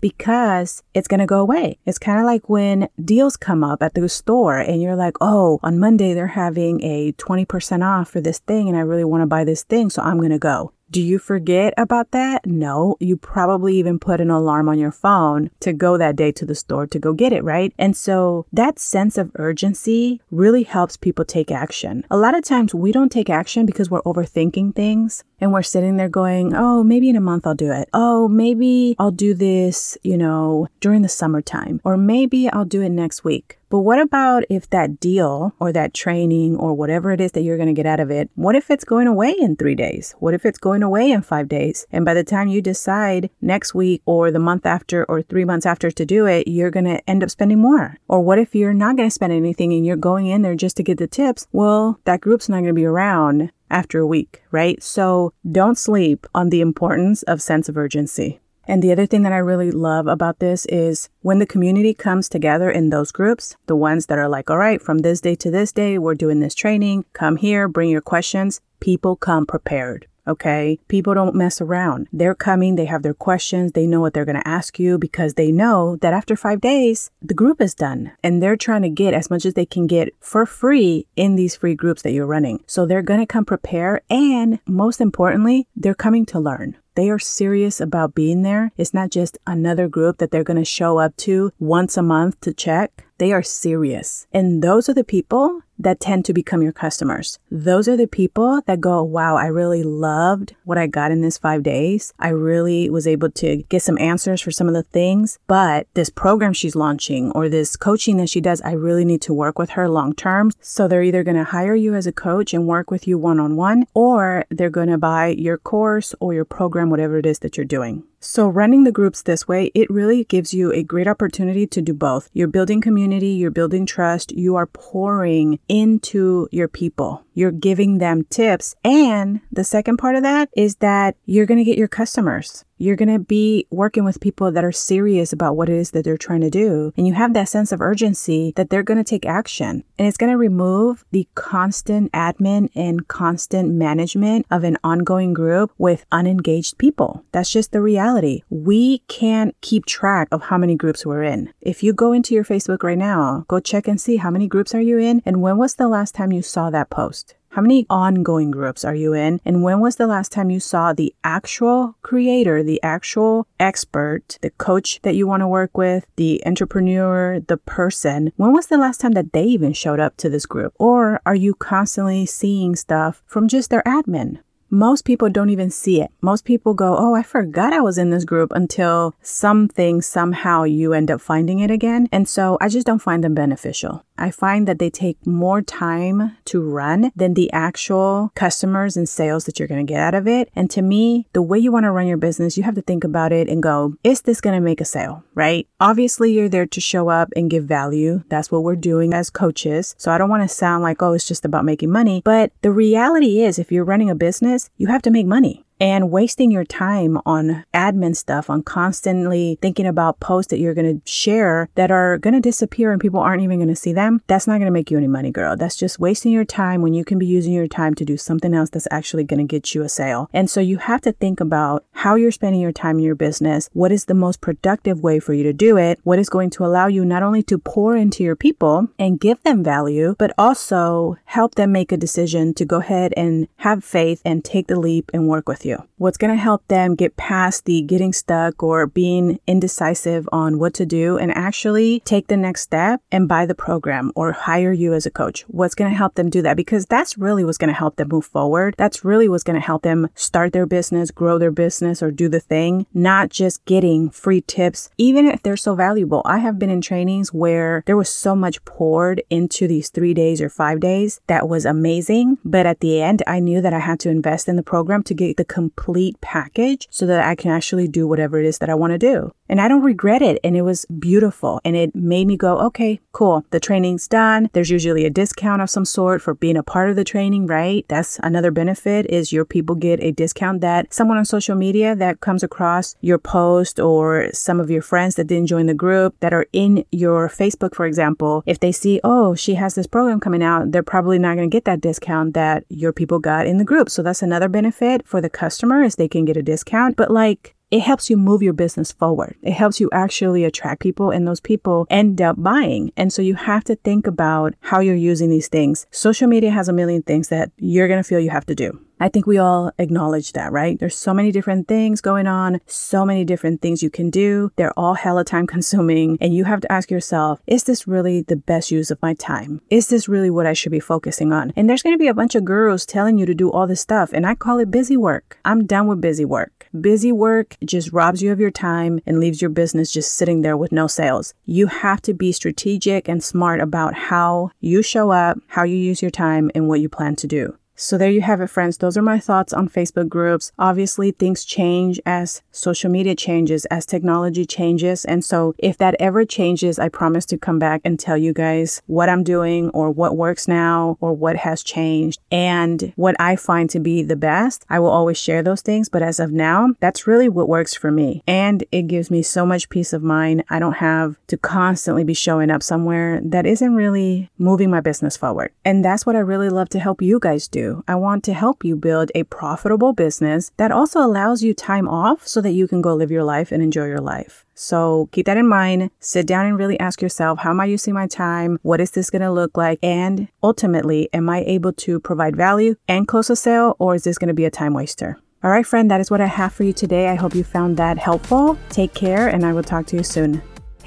because 0.00 0.82
it's 0.94 1.06
going 1.06 1.20
to 1.20 1.26
go 1.26 1.38
away. 1.38 1.78
It's 1.84 1.98
kind 1.98 2.18
of 2.18 2.24
like 2.24 2.48
when 2.48 2.88
deals 3.04 3.36
come 3.36 3.49
up 3.64 3.82
at 3.82 3.94
the 3.94 4.08
store 4.08 4.58
and 4.58 4.80
you're 4.80 4.96
like, 4.96 5.16
oh, 5.20 5.58
on 5.62 5.78
Monday 5.78 6.14
they're 6.14 6.26
having 6.26 6.82
a 6.82 7.12
20% 7.12 7.84
off 7.84 8.08
for 8.08 8.20
this 8.20 8.38
thing 8.38 8.68
and 8.68 8.76
I 8.76 8.80
really 8.80 9.04
want 9.04 9.22
to 9.22 9.26
buy 9.26 9.44
this 9.44 9.64
thing, 9.64 9.90
so 9.90 10.02
I'm 10.02 10.18
going 10.18 10.30
to 10.30 10.38
go. 10.38 10.72
Do 10.90 11.00
you 11.00 11.20
forget 11.20 11.72
about 11.78 12.10
that? 12.10 12.44
No, 12.44 12.96
you 12.98 13.16
probably 13.16 13.76
even 13.76 14.00
put 14.00 14.20
an 14.20 14.28
alarm 14.28 14.68
on 14.68 14.76
your 14.76 14.90
phone 14.90 15.50
to 15.60 15.72
go 15.72 15.96
that 15.96 16.16
day 16.16 16.32
to 16.32 16.44
the 16.44 16.56
store 16.56 16.84
to 16.88 16.98
go 16.98 17.12
get 17.12 17.32
it, 17.32 17.44
right? 17.44 17.72
And 17.78 17.96
so 17.96 18.44
that 18.52 18.80
sense 18.80 19.16
of 19.16 19.30
urgency 19.36 20.20
really 20.32 20.64
helps 20.64 20.96
people 20.96 21.24
take 21.24 21.52
action. 21.52 22.04
A 22.10 22.16
lot 22.16 22.34
of 22.34 22.42
times 22.42 22.74
we 22.74 22.90
don't 22.90 23.12
take 23.12 23.30
action 23.30 23.66
because 23.66 23.88
we're 23.88 24.02
overthinking 24.02 24.74
things 24.74 25.22
and 25.40 25.52
we're 25.52 25.62
sitting 25.62 25.96
there 25.96 26.08
going, 26.08 26.56
oh, 26.56 26.82
maybe 26.82 27.08
in 27.08 27.14
a 27.14 27.20
month 27.20 27.46
I'll 27.46 27.54
do 27.54 27.70
it. 27.70 27.88
Oh, 27.92 28.26
maybe 28.26 28.96
I'll 28.98 29.12
do 29.12 29.32
this, 29.32 29.96
you 30.02 30.16
know, 30.16 30.66
during 30.80 31.02
the 31.02 31.08
summertime, 31.08 31.80
or 31.84 31.96
maybe 31.96 32.50
I'll 32.50 32.64
do 32.64 32.82
it 32.82 32.90
next 32.90 33.22
week. 33.22 33.59
But 33.70 33.80
what 33.80 34.00
about 34.00 34.42
if 34.50 34.68
that 34.70 34.98
deal 34.98 35.54
or 35.60 35.72
that 35.72 35.94
training 35.94 36.56
or 36.56 36.74
whatever 36.74 37.12
it 37.12 37.20
is 37.20 37.32
that 37.32 37.42
you're 37.42 37.56
going 37.56 37.68
to 37.68 37.72
get 37.72 37.86
out 37.86 38.00
of 38.00 38.10
it, 38.10 38.28
what 38.34 38.56
if 38.56 38.68
it's 38.68 38.82
going 38.82 39.06
away 39.06 39.34
in 39.38 39.54
three 39.54 39.76
days? 39.76 40.16
What 40.18 40.34
if 40.34 40.44
it's 40.44 40.58
going 40.58 40.82
away 40.82 41.12
in 41.12 41.22
five 41.22 41.48
days? 41.48 41.86
And 41.92 42.04
by 42.04 42.14
the 42.14 42.24
time 42.24 42.48
you 42.48 42.60
decide 42.60 43.30
next 43.40 43.72
week 43.72 44.02
or 44.06 44.32
the 44.32 44.40
month 44.40 44.66
after 44.66 45.04
or 45.04 45.22
three 45.22 45.44
months 45.44 45.66
after 45.66 45.88
to 45.90 46.04
do 46.04 46.26
it, 46.26 46.48
you're 46.48 46.72
going 46.72 46.84
to 46.86 47.08
end 47.08 47.22
up 47.22 47.30
spending 47.30 47.60
more. 47.60 47.96
Or 48.08 48.20
what 48.20 48.40
if 48.40 48.56
you're 48.56 48.74
not 48.74 48.96
going 48.96 49.08
to 49.08 49.14
spend 49.14 49.32
anything 49.32 49.72
and 49.72 49.86
you're 49.86 49.96
going 49.96 50.26
in 50.26 50.42
there 50.42 50.56
just 50.56 50.76
to 50.78 50.82
get 50.82 50.98
the 50.98 51.06
tips? 51.06 51.46
Well, 51.52 52.00
that 52.06 52.20
group's 52.20 52.48
not 52.48 52.56
going 52.56 52.66
to 52.66 52.74
be 52.74 52.84
around 52.84 53.52
after 53.70 54.00
a 54.00 54.06
week, 54.06 54.42
right? 54.50 54.82
So 54.82 55.32
don't 55.50 55.78
sleep 55.78 56.26
on 56.34 56.50
the 56.50 56.60
importance 56.60 57.22
of 57.22 57.40
sense 57.40 57.68
of 57.68 57.76
urgency. 57.76 58.40
And 58.70 58.84
the 58.84 58.92
other 58.92 59.04
thing 59.04 59.24
that 59.24 59.32
I 59.32 59.38
really 59.38 59.72
love 59.72 60.06
about 60.06 60.38
this 60.38 60.64
is 60.66 61.08
when 61.22 61.40
the 61.40 61.46
community 61.54 61.92
comes 61.92 62.28
together 62.28 62.70
in 62.70 62.90
those 62.90 63.10
groups, 63.10 63.56
the 63.66 63.74
ones 63.74 64.06
that 64.06 64.16
are 64.16 64.28
like, 64.28 64.48
all 64.48 64.58
right, 64.58 64.80
from 64.80 64.98
this 64.98 65.20
day 65.20 65.34
to 65.34 65.50
this 65.50 65.72
day, 65.72 65.98
we're 65.98 66.14
doing 66.14 66.38
this 66.38 66.54
training, 66.54 67.04
come 67.12 67.34
here, 67.34 67.66
bring 67.66 67.90
your 67.90 68.00
questions, 68.00 68.60
people 68.78 69.16
come 69.16 69.44
prepared. 69.44 70.06
Okay. 70.28 70.78
People 70.86 71.14
don't 71.14 71.34
mess 71.34 71.60
around. 71.60 72.06
They're 72.12 72.36
coming, 72.36 72.76
they 72.76 72.84
have 72.84 73.02
their 73.02 73.14
questions, 73.14 73.72
they 73.72 73.88
know 73.88 74.00
what 74.00 74.14
they're 74.14 74.24
going 74.24 74.40
to 74.40 74.46
ask 74.46 74.78
you 74.78 74.98
because 74.98 75.34
they 75.34 75.50
know 75.50 75.96
that 75.96 76.14
after 76.14 76.36
five 76.36 76.60
days, 76.60 77.10
the 77.20 77.34
group 77.34 77.60
is 77.60 77.74
done 77.74 78.12
and 78.22 78.40
they're 78.40 78.54
trying 78.54 78.82
to 78.82 78.88
get 78.88 79.14
as 79.14 79.30
much 79.30 79.44
as 79.44 79.54
they 79.54 79.66
can 79.66 79.88
get 79.88 80.14
for 80.20 80.46
free 80.46 81.08
in 81.16 81.34
these 81.34 81.56
free 81.56 81.74
groups 81.74 82.02
that 82.02 82.12
you're 82.12 82.24
running. 82.24 82.62
So 82.68 82.86
they're 82.86 83.02
going 83.02 83.18
to 83.18 83.26
come 83.26 83.44
prepared. 83.44 84.02
And 84.08 84.60
most 84.64 85.00
importantly, 85.00 85.66
they're 85.74 85.92
coming 85.92 86.24
to 86.26 86.38
learn. 86.38 86.76
They 86.94 87.08
are 87.10 87.18
serious 87.18 87.80
about 87.80 88.14
being 88.14 88.42
there. 88.42 88.72
It's 88.76 88.92
not 88.92 89.10
just 89.10 89.38
another 89.46 89.88
group 89.88 90.18
that 90.18 90.30
they're 90.30 90.44
going 90.44 90.58
to 90.58 90.64
show 90.64 90.98
up 90.98 91.16
to 91.18 91.52
once 91.58 91.96
a 91.96 92.02
month 92.02 92.40
to 92.40 92.52
check. 92.52 93.06
They 93.20 93.32
are 93.32 93.42
serious. 93.42 94.26
And 94.32 94.62
those 94.62 94.88
are 94.88 94.94
the 94.94 95.04
people 95.04 95.60
that 95.78 96.00
tend 96.00 96.24
to 96.24 96.32
become 96.32 96.62
your 96.62 96.72
customers. 96.72 97.38
Those 97.50 97.86
are 97.86 97.96
the 97.96 98.06
people 98.06 98.62
that 98.64 98.80
go, 98.80 99.02
wow, 99.02 99.36
I 99.36 99.44
really 99.48 99.82
loved 99.82 100.56
what 100.64 100.78
I 100.78 100.86
got 100.86 101.12
in 101.12 101.20
this 101.20 101.36
five 101.36 101.62
days. 101.62 102.14
I 102.18 102.28
really 102.30 102.88
was 102.88 103.06
able 103.06 103.30
to 103.32 103.58
get 103.68 103.82
some 103.82 103.98
answers 103.98 104.40
for 104.40 104.50
some 104.50 104.68
of 104.68 104.74
the 104.74 104.84
things, 104.84 105.38
but 105.46 105.86
this 105.92 106.08
program 106.08 106.54
she's 106.54 106.74
launching 106.74 107.30
or 107.32 107.50
this 107.50 107.76
coaching 107.76 108.16
that 108.16 108.30
she 108.30 108.40
does, 108.40 108.62
I 108.62 108.72
really 108.72 109.04
need 109.04 109.20
to 109.22 109.34
work 109.34 109.58
with 109.58 109.70
her 109.70 109.86
long 109.86 110.14
term. 110.14 110.50
So 110.62 110.88
they're 110.88 111.02
either 111.02 111.22
going 111.22 111.36
to 111.36 111.44
hire 111.44 111.74
you 111.74 111.94
as 111.94 112.06
a 112.06 112.12
coach 112.12 112.54
and 112.54 112.66
work 112.66 112.90
with 112.90 113.06
you 113.06 113.18
one 113.18 113.38
on 113.38 113.54
one, 113.54 113.84
or 113.92 114.46
they're 114.48 114.70
going 114.70 114.88
to 114.88 114.96
buy 114.96 115.26
your 115.28 115.58
course 115.58 116.14
or 116.20 116.32
your 116.32 116.46
program, 116.46 116.88
whatever 116.88 117.18
it 117.18 117.26
is 117.26 117.40
that 117.40 117.58
you're 117.58 117.66
doing. 117.66 118.04
So, 118.22 118.46
running 118.48 118.84
the 118.84 118.92
groups 118.92 119.22
this 119.22 119.48
way, 119.48 119.70
it 119.74 119.88
really 119.88 120.24
gives 120.24 120.52
you 120.52 120.70
a 120.72 120.82
great 120.82 121.08
opportunity 121.08 121.66
to 121.68 121.80
do 121.80 121.94
both. 121.94 122.28
You're 122.34 122.48
building 122.48 122.82
community, 122.82 123.28
you're 123.28 123.50
building 123.50 123.86
trust, 123.86 124.32
you 124.32 124.56
are 124.56 124.66
pouring 124.66 125.58
into 125.68 126.46
your 126.52 126.68
people, 126.68 127.24
you're 127.32 127.50
giving 127.50 127.96
them 127.96 128.24
tips. 128.24 128.74
And 128.84 129.40
the 129.50 129.64
second 129.64 129.96
part 129.96 130.16
of 130.16 130.22
that 130.22 130.50
is 130.54 130.76
that 130.76 131.16
you're 131.24 131.46
going 131.46 131.58
to 131.58 131.64
get 131.64 131.78
your 131.78 131.88
customers. 131.88 132.66
You're 132.76 132.96
going 132.96 133.12
to 133.12 133.18
be 133.18 133.66
working 133.70 134.04
with 134.04 134.20
people 134.20 134.50
that 134.52 134.64
are 134.64 134.72
serious 134.72 135.34
about 135.34 135.54
what 135.54 135.68
it 135.68 135.76
is 135.76 135.90
that 135.90 136.02
they're 136.02 136.16
trying 136.16 136.40
to 136.40 136.48
do. 136.48 136.94
And 136.96 137.06
you 137.06 137.12
have 137.12 137.34
that 137.34 137.50
sense 137.50 137.72
of 137.72 137.82
urgency 137.82 138.54
that 138.56 138.70
they're 138.70 138.82
going 138.82 138.96
to 138.96 139.04
take 139.04 139.26
action. 139.26 139.84
And 139.98 140.08
it's 140.08 140.16
going 140.16 140.32
to 140.32 140.38
remove 140.38 141.04
the 141.10 141.28
constant 141.34 142.10
admin 142.12 142.70
and 142.74 143.06
constant 143.06 143.70
management 143.74 144.46
of 144.50 144.64
an 144.64 144.78
ongoing 144.82 145.34
group 145.34 145.72
with 145.76 146.06
unengaged 146.10 146.78
people. 146.78 147.22
That's 147.32 147.50
just 147.50 147.72
the 147.72 147.82
reality. 147.82 148.09
We 148.48 148.98
can't 149.08 149.54
keep 149.60 149.86
track 149.86 150.28
of 150.32 150.42
how 150.42 150.58
many 150.58 150.74
groups 150.74 151.06
we're 151.06 151.22
in. 151.22 151.52
If 151.60 151.82
you 151.82 151.92
go 151.92 152.12
into 152.12 152.34
your 152.34 152.44
Facebook 152.44 152.82
right 152.82 152.98
now, 152.98 153.44
go 153.48 153.60
check 153.60 153.86
and 153.86 154.00
see 154.00 154.16
how 154.16 154.30
many 154.30 154.48
groups 154.48 154.74
are 154.74 154.80
you 154.80 154.98
in 154.98 155.22
and 155.24 155.42
when 155.42 155.58
was 155.58 155.74
the 155.74 155.88
last 155.88 156.14
time 156.14 156.32
you 156.32 156.42
saw 156.42 156.70
that 156.70 156.90
post? 156.90 157.34
How 157.50 157.62
many 157.62 157.84
ongoing 157.90 158.52
groups 158.52 158.84
are 158.84 158.94
you 158.94 159.12
in? 159.12 159.40
And 159.44 159.64
when 159.64 159.80
was 159.80 159.96
the 159.96 160.06
last 160.06 160.30
time 160.30 160.50
you 160.50 160.60
saw 160.60 160.92
the 160.92 161.12
actual 161.24 161.96
creator, 162.02 162.62
the 162.62 162.80
actual 162.80 163.48
expert, 163.58 164.38
the 164.40 164.50
coach 164.50 165.00
that 165.02 165.16
you 165.16 165.26
want 165.26 165.40
to 165.40 165.48
work 165.48 165.76
with, 165.76 166.06
the 166.14 166.40
entrepreneur, 166.46 167.40
the 167.40 167.56
person? 167.56 168.32
When 168.36 168.52
was 168.52 168.68
the 168.68 168.78
last 168.78 169.00
time 169.00 169.12
that 169.12 169.32
they 169.32 169.42
even 169.44 169.72
showed 169.72 169.98
up 169.98 170.16
to 170.18 170.30
this 170.30 170.46
group? 170.46 170.74
Or 170.78 171.20
are 171.26 171.34
you 171.34 171.54
constantly 171.54 172.24
seeing 172.24 172.76
stuff 172.76 173.24
from 173.26 173.48
just 173.48 173.70
their 173.70 173.82
admin? 173.82 174.38
Most 174.70 175.04
people 175.04 175.28
don't 175.28 175.50
even 175.50 175.68
see 175.70 176.00
it. 176.00 176.10
Most 176.20 176.44
people 176.44 176.74
go, 176.74 176.96
Oh, 176.96 177.14
I 177.14 177.22
forgot 177.22 177.72
I 177.72 177.80
was 177.80 177.98
in 177.98 178.10
this 178.10 178.24
group 178.24 178.52
until 178.54 179.14
something, 179.20 180.00
somehow 180.00 180.62
you 180.62 180.92
end 180.92 181.10
up 181.10 181.20
finding 181.20 181.58
it 181.58 181.70
again. 181.70 182.08
And 182.12 182.28
so 182.28 182.56
I 182.60 182.68
just 182.68 182.86
don't 182.86 183.00
find 183.02 183.24
them 183.24 183.34
beneficial. 183.34 184.04
I 184.20 184.30
find 184.30 184.68
that 184.68 184.78
they 184.78 184.90
take 184.90 185.26
more 185.26 185.62
time 185.62 186.36
to 186.46 186.60
run 186.60 187.10
than 187.16 187.34
the 187.34 187.50
actual 187.52 188.30
customers 188.34 188.96
and 188.96 189.08
sales 189.08 189.44
that 189.44 189.58
you're 189.58 189.68
going 189.68 189.84
to 189.84 189.90
get 189.90 190.00
out 190.00 190.14
of 190.14 190.28
it. 190.28 190.50
And 190.54 190.70
to 190.70 190.82
me, 190.82 191.26
the 191.32 191.42
way 191.42 191.58
you 191.58 191.72
want 191.72 191.84
to 191.84 191.90
run 191.90 192.06
your 192.06 192.16
business, 192.16 192.56
you 192.56 192.62
have 192.64 192.74
to 192.74 192.82
think 192.82 193.02
about 193.02 193.32
it 193.32 193.48
and 193.48 193.62
go, 193.62 193.94
is 194.04 194.22
this 194.22 194.40
going 194.40 194.54
to 194.54 194.60
make 194.60 194.80
a 194.80 194.84
sale? 194.84 195.24
Right? 195.34 195.66
Obviously, 195.80 196.32
you're 196.32 196.48
there 196.48 196.66
to 196.66 196.80
show 196.80 197.08
up 197.08 197.30
and 197.34 197.50
give 197.50 197.64
value. 197.64 198.22
That's 198.28 198.52
what 198.52 198.62
we're 198.62 198.76
doing 198.76 199.14
as 199.14 199.30
coaches. 199.30 199.94
So 199.98 200.10
I 200.10 200.18
don't 200.18 200.30
want 200.30 200.42
to 200.42 200.48
sound 200.48 200.82
like, 200.82 201.02
oh, 201.02 201.14
it's 201.14 201.26
just 201.26 201.44
about 201.44 201.64
making 201.64 201.90
money. 201.90 202.20
But 202.24 202.52
the 202.62 202.70
reality 202.70 203.42
is, 203.42 203.58
if 203.58 203.72
you're 203.72 203.84
running 203.84 204.10
a 204.10 204.14
business, 204.14 204.68
you 204.76 204.88
have 204.88 205.02
to 205.02 205.10
make 205.10 205.26
money 205.26 205.64
and 205.80 206.10
wasting 206.10 206.50
your 206.50 206.64
time 206.64 207.18
on 207.24 207.64
admin 207.72 208.14
stuff, 208.14 208.50
on 208.50 208.62
constantly 208.62 209.58
thinking 209.62 209.86
about 209.86 210.20
posts 210.20 210.50
that 210.50 210.58
you're 210.58 210.74
going 210.74 211.00
to 211.00 211.10
share 211.10 211.68
that 211.74 211.90
are 211.90 212.18
going 212.18 212.34
to 212.34 212.40
disappear 212.40 212.92
and 212.92 213.00
people 213.00 213.18
aren't 213.18 213.42
even 213.42 213.58
going 213.58 213.68
to 213.68 213.76
see 213.76 213.92
them, 213.92 214.20
that's 214.26 214.46
not 214.46 214.58
going 214.58 214.66
to 214.66 214.70
make 214.70 214.90
you 214.90 214.98
any 214.98 215.08
money, 215.08 215.30
girl. 215.30 215.56
That's 215.56 215.76
just 215.76 215.98
wasting 215.98 216.32
your 216.32 216.44
time 216.44 216.82
when 216.82 216.92
you 216.92 217.04
can 217.04 217.18
be 217.18 217.26
using 217.26 217.52
your 217.52 217.66
time 217.66 217.94
to 217.94 218.04
do 218.04 218.16
something 218.16 218.54
else 218.54 218.70
that's 218.70 218.88
actually 218.90 219.24
going 219.24 219.38
to 219.38 219.50
get 219.50 219.74
you 219.74 219.82
a 219.82 219.88
sale. 219.88 220.28
And 220.32 220.50
so 220.50 220.60
you 220.60 220.76
have 220.76 221.00
to 221.02 221.12
think 221.12 221.40
about 221.40 221.84
how 221.92 222.14
you're 222.14 222.30
spending 222.30 222.60
your 222.60 222.72
time 222.72 222.98
in 222.98 223.04
your 223.04 223.14
business. 223.14 223.70
What 223.72 223.92
is 223.92 224.04
the 224.04 224.14
most 224.14 224.40
productive 224.40 225.02
way 225.02 225.18
for 225.18 225.32
you 225.32 225.42
to 225.44 225.52
do 225.52 225.76
it? 225.76 225.98
What 226.02 226.18
is 226.18 226.28
going 226.28 226.50
to 226.50 226.64
allow 226.64 226.88
you 226.88 227.04
not 227.04 227.22
only 227.22 227.42
to 227.44 227.58
pour 227.58 227.96
into 227.96 228.22
your 228.22 228.36
people 228.36 228.88
and 228.98 229.20
give 229.20 229.42
them 229.42 229.64
value, 229.64 230.14
but 230.18 230.32
also 230.36 231.16
help 231.24 231.54
them 231.54 231.72
make 231.72 231.92
a 231.92 231.96
decision 231.96 232.52
to 232.54 232.64
go 232.64 232.80
ahead 232.80 233.14
and 233.16 233.48
have 233.56 233.84
faith 233.84 234.20
and 234.24 234.44
take 234.44 234.66
the 234.66 234.78
leap 234.78 235.10
and 235.14 235.28
work 235.28 235.48
with 235.48 235.64
you. 235.64 235.69
You? 235.70 235.82
What's 235.96 236.18
going 236.18 236.34
to 236.34 236.40
help 236.40 236.66
them 236.68 236.94
get 236.94 237.16
past 237.16 237.64
the 237.64 237.82
getting 237.82 238.12
stuck 238.12 238.62
or 238.62 238.86
being 238.86 239.38
indecisive 239.46 240.28
on 240.32 240.58
what 240.58 240.74
to 240.74 240.86
do 240.86 241.16
and 241.16 241.30
actually 241.36 242.00
take 242.00 242.26
the 242.26 242.36
next 242.36 242.62
step 242.62 243.00
and 243.10 243.28
buy 243.28 243.46
the 243.46 243.54
program 243.54 244.12
or 244.14 244.32
hire 244.32 244.72
you 244.72 244.92
as 244.92 245.06
a 245.06 245.10
coach? 245.10 245.42
What's 245.48 245.74
going 245.74 245.90
to 245.90 245.96
help 245.96 246.14
them 246.14 246.30
do 246.30 246.42
that? 246.42 246.56
Because 246.56 246.86
that's 246.86 247.16
really 247.16 247.44
what's 247.44 247.58
going 247.58 247.72
to 247.72 247.78
help 247.78 247.96
them 247.96 248.08
move 248.08 248.26
forward. 248.26 248.74
That's 248.76 249.04
really 249.04 249.28
what's 249.28 249.44
going 249.44 249.60
to 249.60 249.66
help 249.66 249.82
them 249.82 250.08
start 250.14 250.52
their 250.52 250.66
business, 250.66 251.10
grow 251.10 251.38
their 251.38 251.50
business, 251.50 252.02
or 252.02 252.10
do 252.10 252.28
the 252.28 252.40
thing, 252.40 252.86
not 252.92 253.30
just 253.30 253.64
getting 253.64 254.10
free 254.10 254.40
tips, 254.40 254.90
even 254.98 255.26
if 255.26 255.42
they're 255.42 255.56
so 255.56 255.74
valuable. 255.74 256.22
I 256.24 256.38
have 256.38 256.58
been 256.58 256.70
in 256.70 256.80
trainings 256.80 257.32
where 257.32 257.82
there 257.86 257.96
was 257.96 258.08
so 258.08 258.34
much 258.34 258.64
poured 258.64 259.22
into 259.30 259.68
these 259.68 259.88
three 259.88 260.14
days 260.14 260.40
or 260.40 260.48
five 260.48 260.80
days 260.80 261.20
that 261.28 261.48
was 261.48 261.64
amazing. 261.64 262.38
But 262.44 262.66
at 262.66 262.80
the 262.80 263.00
end, 263.00 263.22
I 263.26 263.38
knew 263.38 263.60
that 263.60 263.72
I 263.72 263.78
had 263.78 264.00
to 264.00 264.10
invest 264.10 264.48
in 264.48 264.56
the 264.56 264.62
program 264.62 265.02
to 265.04 265.14
get 265.14 265.36
the 265.36 265.44
complete 265.60 266.18
package 266.22 266.88
so 266.90 267.04
that 267.06 267.26
I 267.26 267.34
can 267.34 267.50
actually 267.50 267.86
do 267.86 268.08
whatever 268.08 268.40
it 268.40 268.46
is 268.46 268.58
that 268.58 268.70
I 268.70 268.74
want 268.74 268.92
to 268.92 268.98
do. 268.98 269.32
And 269.46 269.60
I 269.60 269.68
don't 269.68 269.82
regret 269.82 270.22
it. 270.22 270.38
And 270.42 270.56
it 270.56 270.62
was 270.62 270.86
beautiful. 270.86 271.60
And 271.64 271.76
it 271.76 271.94
made 271.94 272.26
me 272.26 272.36
go, 272.36 272.58
okay, 272.68 273.00
cool. 273.12 273.44
The 273.50 273.60
training's 273.60 274.08
done. 274.08 274.48
There's 274.52 274.70
usually 274.70 275.04
a 275.04 275.10
discount 275.10 275.60
of 275.60 275.68
some 275.68 275.84
sort 275.84 276.22
for 276.22 276.34
being 276.34 276.56
a 276.56 276.62
part 276.62 276.88
of 276.88 276.96
the 276.96 277.04
training, 277.04 277.46
right? 277.46 277.84
That's 277.88 278.18
another 278.22 278.52
benefit 278.52 279.06
is 279.10 279.32
your 279.32 279.44
people 279.44 279.74
get 279.74 280.02
a 280.02 280.12
discount 280.12 280.60
that 280.62 280.94
someone 280.94 281.18
on 281.18 281.24
social 281.24 281.56
media 281.56 281.96
that 281.96 282.20
comes 282.20 282.42
across 282.42 282.94
your 283.00 283.18
post 283.18 283.80
or 283.80 284.30
some 284.32 284.60
of 284.60 284.70
your 284.70 284.82
friends 284.82 285.16
that 285.16 285.26
didn't 285.26 285.48
join 285.48 285.66
the 285.66 285.74
group 285.74 286.14
that 286.20 286.32
are 286.32 286.46
in 286.52 286.84
your 286.92 287.28
Facebook, 287.28 287.74
for 287.74 287.86
example, 287.86 288.42
if 288.46 288.60
they 288.60 288.72
see, 288.72 289.00
oh, 289.02 289.34
she 289.34 289.54
has 289.54 289.74
this 289.74 289.88
program 289.88 290.20
coming 290.20 290.44
out, 290.44 290.70
they're 290.70 290.82
probably 290.84 291.18
not 291.18 291.36
going 291.36 291.50
to 291.50 291.54
get 291.54 291.64
that 291.64 291.80
discount 291.80 292.34
that 292.34 292.64
your 292.68 292.92
people 292.92 293.18
got 293.18 293.48
in 293.48 293.58
the 293.58 293.64
group. 293.64 293.90
So 293.90 294.02
that's 294.02 294.22
another 294.22 294.48
benefit 294.48 295.06
for 295.06 295.20
the 295.20 295.28
customer 295.28 295.49
is 295.84 295.96
they 295.96 296.08
can 296.08 296.24
get 296.24 296.36
a 296.36 296.42
discount. 296.42 296.96
But 296.96 297.10
like 297.10 297.54
it 297.70 297.80
helps 297.80 298.10
you 298.10 298.16
move 298.16 298.42
your 298.42 298.52
business 298.52 298.90
forward. 298.90 299.36
It 299.42 299.52
helps 299.52 299.78
you 299.78 299.88
actually 299.92 300.44
attract 300.44 300.82
people, 300.82 301.10
and 301.10 301.26
those 301.26 301.40
people 301.40 301.86
end 301.88 302.20
up 302.20 302.42
buying. 302.42 302.92
And 302.96 303.12
so 303.12 303.22
you 303.22 303.36
have 303.36 303.62
to 303.64 303.76
think 303.76 304.08
about 304.08 304.54
how 304.60 304.80
you're 304.80 304.96
using 304.96 305.30
these 305.30 305.48
things. 305.48 305.86
Social 305.92 306.26
media 306.26 306.50
has 306.50 306.68
a 306.68 306.72
million 306.72 307.02
things 307.02 307.28
that 307.28 307.52
you're 307.58 307.86
going 307.86 308.00
to 308.00 308.08
feel 308.08 308.18
you 308.18 308.30
have 308.30 308.46
to 308.46 308.56
do. 308.56 308.80
I 309.00 309.08
think 309.08 309.26
we 309.26 309.38
all 309.38 309.72
acknowledge 309.78 310.34
that, 310.34 310.52
right? 310.52 310.78
There's 310.78 310.94
so 310.94 311.14
many 311.14 311.32
different 311.32 311.68
things 311.68 312.02
going 312.02 312.26
on, 312.26 312.60
so 312.66 313.06
many 313.06 313.24
different 313.24 313.62
things 313.62 313.82
you 313.82 313.88
can 313.88 314.10
do. 314.10 314.52
They're 314.56 314.78
all 314.78 314.92
hella 314.92 315.24
time 315.24 315.46
consuming. 315.54 316.18
And 316.20 316.34
you 316.34 316.44
have 316.44 316.60
to 316.60 316.70
ask 316.70 316.90
yourself, 316.90 317.40
is 317.46 317.64
this 317.64 317.88
really 317.88 318.20
the 318.20 318.36
best 318.36 318.70
use 318.70 318.90
of 318.90 319.00
my 319.00 319.14
time? 319.14 319.62
Is 319.70 319.88
this 319.88 320.06
really 320.06 320.28
what 320.28 320.46
I 320.46 320.52
should 320.52 320.70
be 320.70 320.80
focusing 320.80 321.32
on? 321.32 321.54
And 321.56 321.68
there's 321.68 321.82
going 321.82 321.94
to 321.94 321.98
be 321.98 322.08
a 322.08 322.14
bunch 322.14 322.34
of 322.34 322.44
gurus 322.44 322.84
telling 322.84 323.16
you 323.16 323.24
to 323.24 323.34
do 323.34 323.50
all 323.50 323.66
this 323.66 323.80
stuff. 323.80 324.12
And 324.12 324.26
I 324.26 324.34
call 324.34 324.58
it 324.58 324.70
busy 324.70 324.98
work. 324.98 325.38
I'm 325.46 325.66
done 325.66 325.86
with 325.86 326.02
busy 326.02 326.26
work. 326.26 326.68
Busy 326.78 327.10
work 327.10 327.56
just 327.64 327.92
robs 327.92 328.22
you 328.22 328.32
of 328.32 328.38
your 328.38 328.50
time 328.50 329.00
and 329.06 329.18
leaves 329.18 329.40
your 329.40 329.50
business 329.50 329.90
just 329.90 330.12
sitting 330.12 330.42
there 330.42 330.58
with 330.58 330.72
no 330.72 330.86
sales. 330.86 331.32
You 331.46 331.68
have 331.68 332.02
to 332.02 332.12
be 332.12 332.32
strategic 332.32 333.08
and 333.08 333.24
smart 333.24 333.60
about 333.60 333.94
how 333.94 334.50
you 334.60 334.82
show 334.82 335.10
up, 335.10 335.38
how 335.48 335.64
you 335.64 335.76
use 335.76 336.02
your 336.02 336.10
time, 336.10 336.50
and 336.54 336.68
what 336.68 336.80
you 336.80 336.90
plan 336.90 337.16
to 337.16 337.26
do. 337.26 337.56
So 337.82 337.96
there 337.96 338.10
you 338.10 338.20
have 338.20 338.42
it, 338.42 338.48
friends. 338.48 338.76
Those 338.76 338.98
are 338.98 339.02
my 339.02 339.18
thoughts 339.18 339.54
on 339.54 339.66
Facebook 339.66 340.06
groups. 340.06 340.52
Obviously, 340.58 341.12
things 341.12 341.46
change 341.46 341.98
as 342.04 342.42
social 342.52 342.90
media 342.90 343.14
changes, 343.14 343.64
as 343.64 343.86
technology 343.86 344.44
changes. 344.44 345.06
And 345.06 345.24
so 345.24 345.54
if 345.56 345.78
that 345.78 345.96
ever 345.98 346.26
changes, 346.26 346.78
I 346.78 346.90
promise 346.90 347.24
to 347.26 347.38
come 347.38 347.58
back 347.58 347.80
and 347.82 347.98
tell 347.98 348.18
you 348.18 348.34
guys 348.34 348.82
what 348.86 349.08
I'm 349.08 349.24
doing 349.24 349.70
or 349.70 349.90
what 349.90 350.18
works 350.18 350.46
now 350.46 350.98
or 351.00 351.14
what 351.14 351.36
has 351.36 351.62
changed 351.62 352.20
and 352.30 352.92
what 352.96 353.16
I 353.18 353.34
find 353.34 353.70
to 353.70 353.80
be 353.80 354.02
the 354.02 354.14
best. 354.14 354.66
I 354.68 354.78
will 354.78 354.90
always 354.90 355.16
share 355.16 355.42
those 355.42 355.62
things. 355.62 355.88
But 355.88 356.02
as 356.02 356.20
of 356.20 356.32
now, 356.32 356.74
that's 356.80 357.06
really 357.06 357.30
what 357.30 357.48
works 357.48 357.74
for 357.74 357.90
me. 357.90 358.22
And 358.26 358.62
it 358.70 358.88
gives 358.88 359.10
me 359.10 359.22
so 359.22 359.46
much 359.46 359.70
peace 359.70 359.94
of 359.94 360.02
mind. 360.02 360.44
I 360.50 360.58
don't 360.58 360.74
have 360.74 361.16
to 361.28 361.38
constantly 361.38 362.04
be 362.04 362.12
showing 362.12 362.50
up 362.50 362.62
somewhere 362.62 363.22
that 363.24 363.46
isn't 363.46 363.74
really 363.74 364.30
moving 364.36 364.70
my 364.70 364.82
business 364.82 365.16
forward. 365.16 365.50
And 365.64 365.82
that's 365.82 366.04
what 366.04 366.14
I 366.14 366.20
really 366.20 366.50
love 366.50 366.68
to 366.70 366.78
help 366.78 367.00
you 367.00 367.18
guys 367.18 367.48
do. 367.48 367.69
I 367.88 367.94
want 367.94 368.24
to 368.24 368.34
help 368.34 368.64
you 368.64 368.76
build 368.76 369.10
a 369.14 369.24
profitable 369.24 369.92
business 369.92 370.52
that 370.56 370.72
also 370.72 371.00
allows 371.00 371.42
you 371.42 371.54
time 371.54 371.88
off 371.88 372.26
so 372.26 372.40
that 372.40 372.52
you 372.52 372.68
can 372.68 372.80
go 372.80 372.94
live 372.94 373.10
your 373.10 373.24
life 373.24 373.52
and 373.52 373.62
enjoy 373.62 373.86
your 373.86 374.00
life. 374.00 374.44
So 374.54 375.08
keep 375.12 375.26
that 375.26 375.36
in 375.36 375.48
mind. 375.48 375.90
Sit 376.00 376.26
down 376.26 376.46
and 376.46 376.58
really 376.58 376.78
ask 376.78 377.00
yourself, 377.00 377.38
how 377.40 377.50
am 377.50 377.60
I 377.60 377.64
using 377.64 377.94
my 377.94 378.06
time? 378.06 378.58
What 378.62 378.80
is 378.80 378.90
this 378.90 379.10
going 379.10 379.22
to 379.22 379.32
look 379.32 379.56
like? 379.56 379.78
And 379.82 380.28
ultimately, 380.42 381.08
am 381.12 381.28
I 381.30 381.40
able 381.40 381.72
to 381.84 382.00
provide 382.00 382.36
value 382.36 382.76
and 382.86 383.08
close 383.08 383.30
a 383.30 383.36
sale, 383.36 383.76
or 383.78 383.94
is 383.94 384.04
this 384.04 384.18
going 384.18 384.28
to 384.28 384.34
be 384.34 384.44
a 384.44 384.50
time 384.50 384.74
waster? 384.74 385.18
All 385.42 385.50
right, 385.50 385.64
friend, 385.64 385.90
that 385.90 386.00
is 386.00 386.10
what 386.10 386.20
I 386.20 386.26
have 386.26 386.52
for 386.52 386.64
you 386.64 386.74
today. 386.74 387.08
I 387.08 387.14
hope 387.14 387.34
you 387.34 387.44
found 387.44 387.78
that 387.78 387.96
helpful. 387.96 388.58
Take 388.68 388.92
care, 388.92 389.28
and 389.28 389.46
I 389.46 389.54
will 389.54 389.62
talk 389.62 389.86
to 389.86 389.96
you 389.96 390.02
soon. 390.02 390.42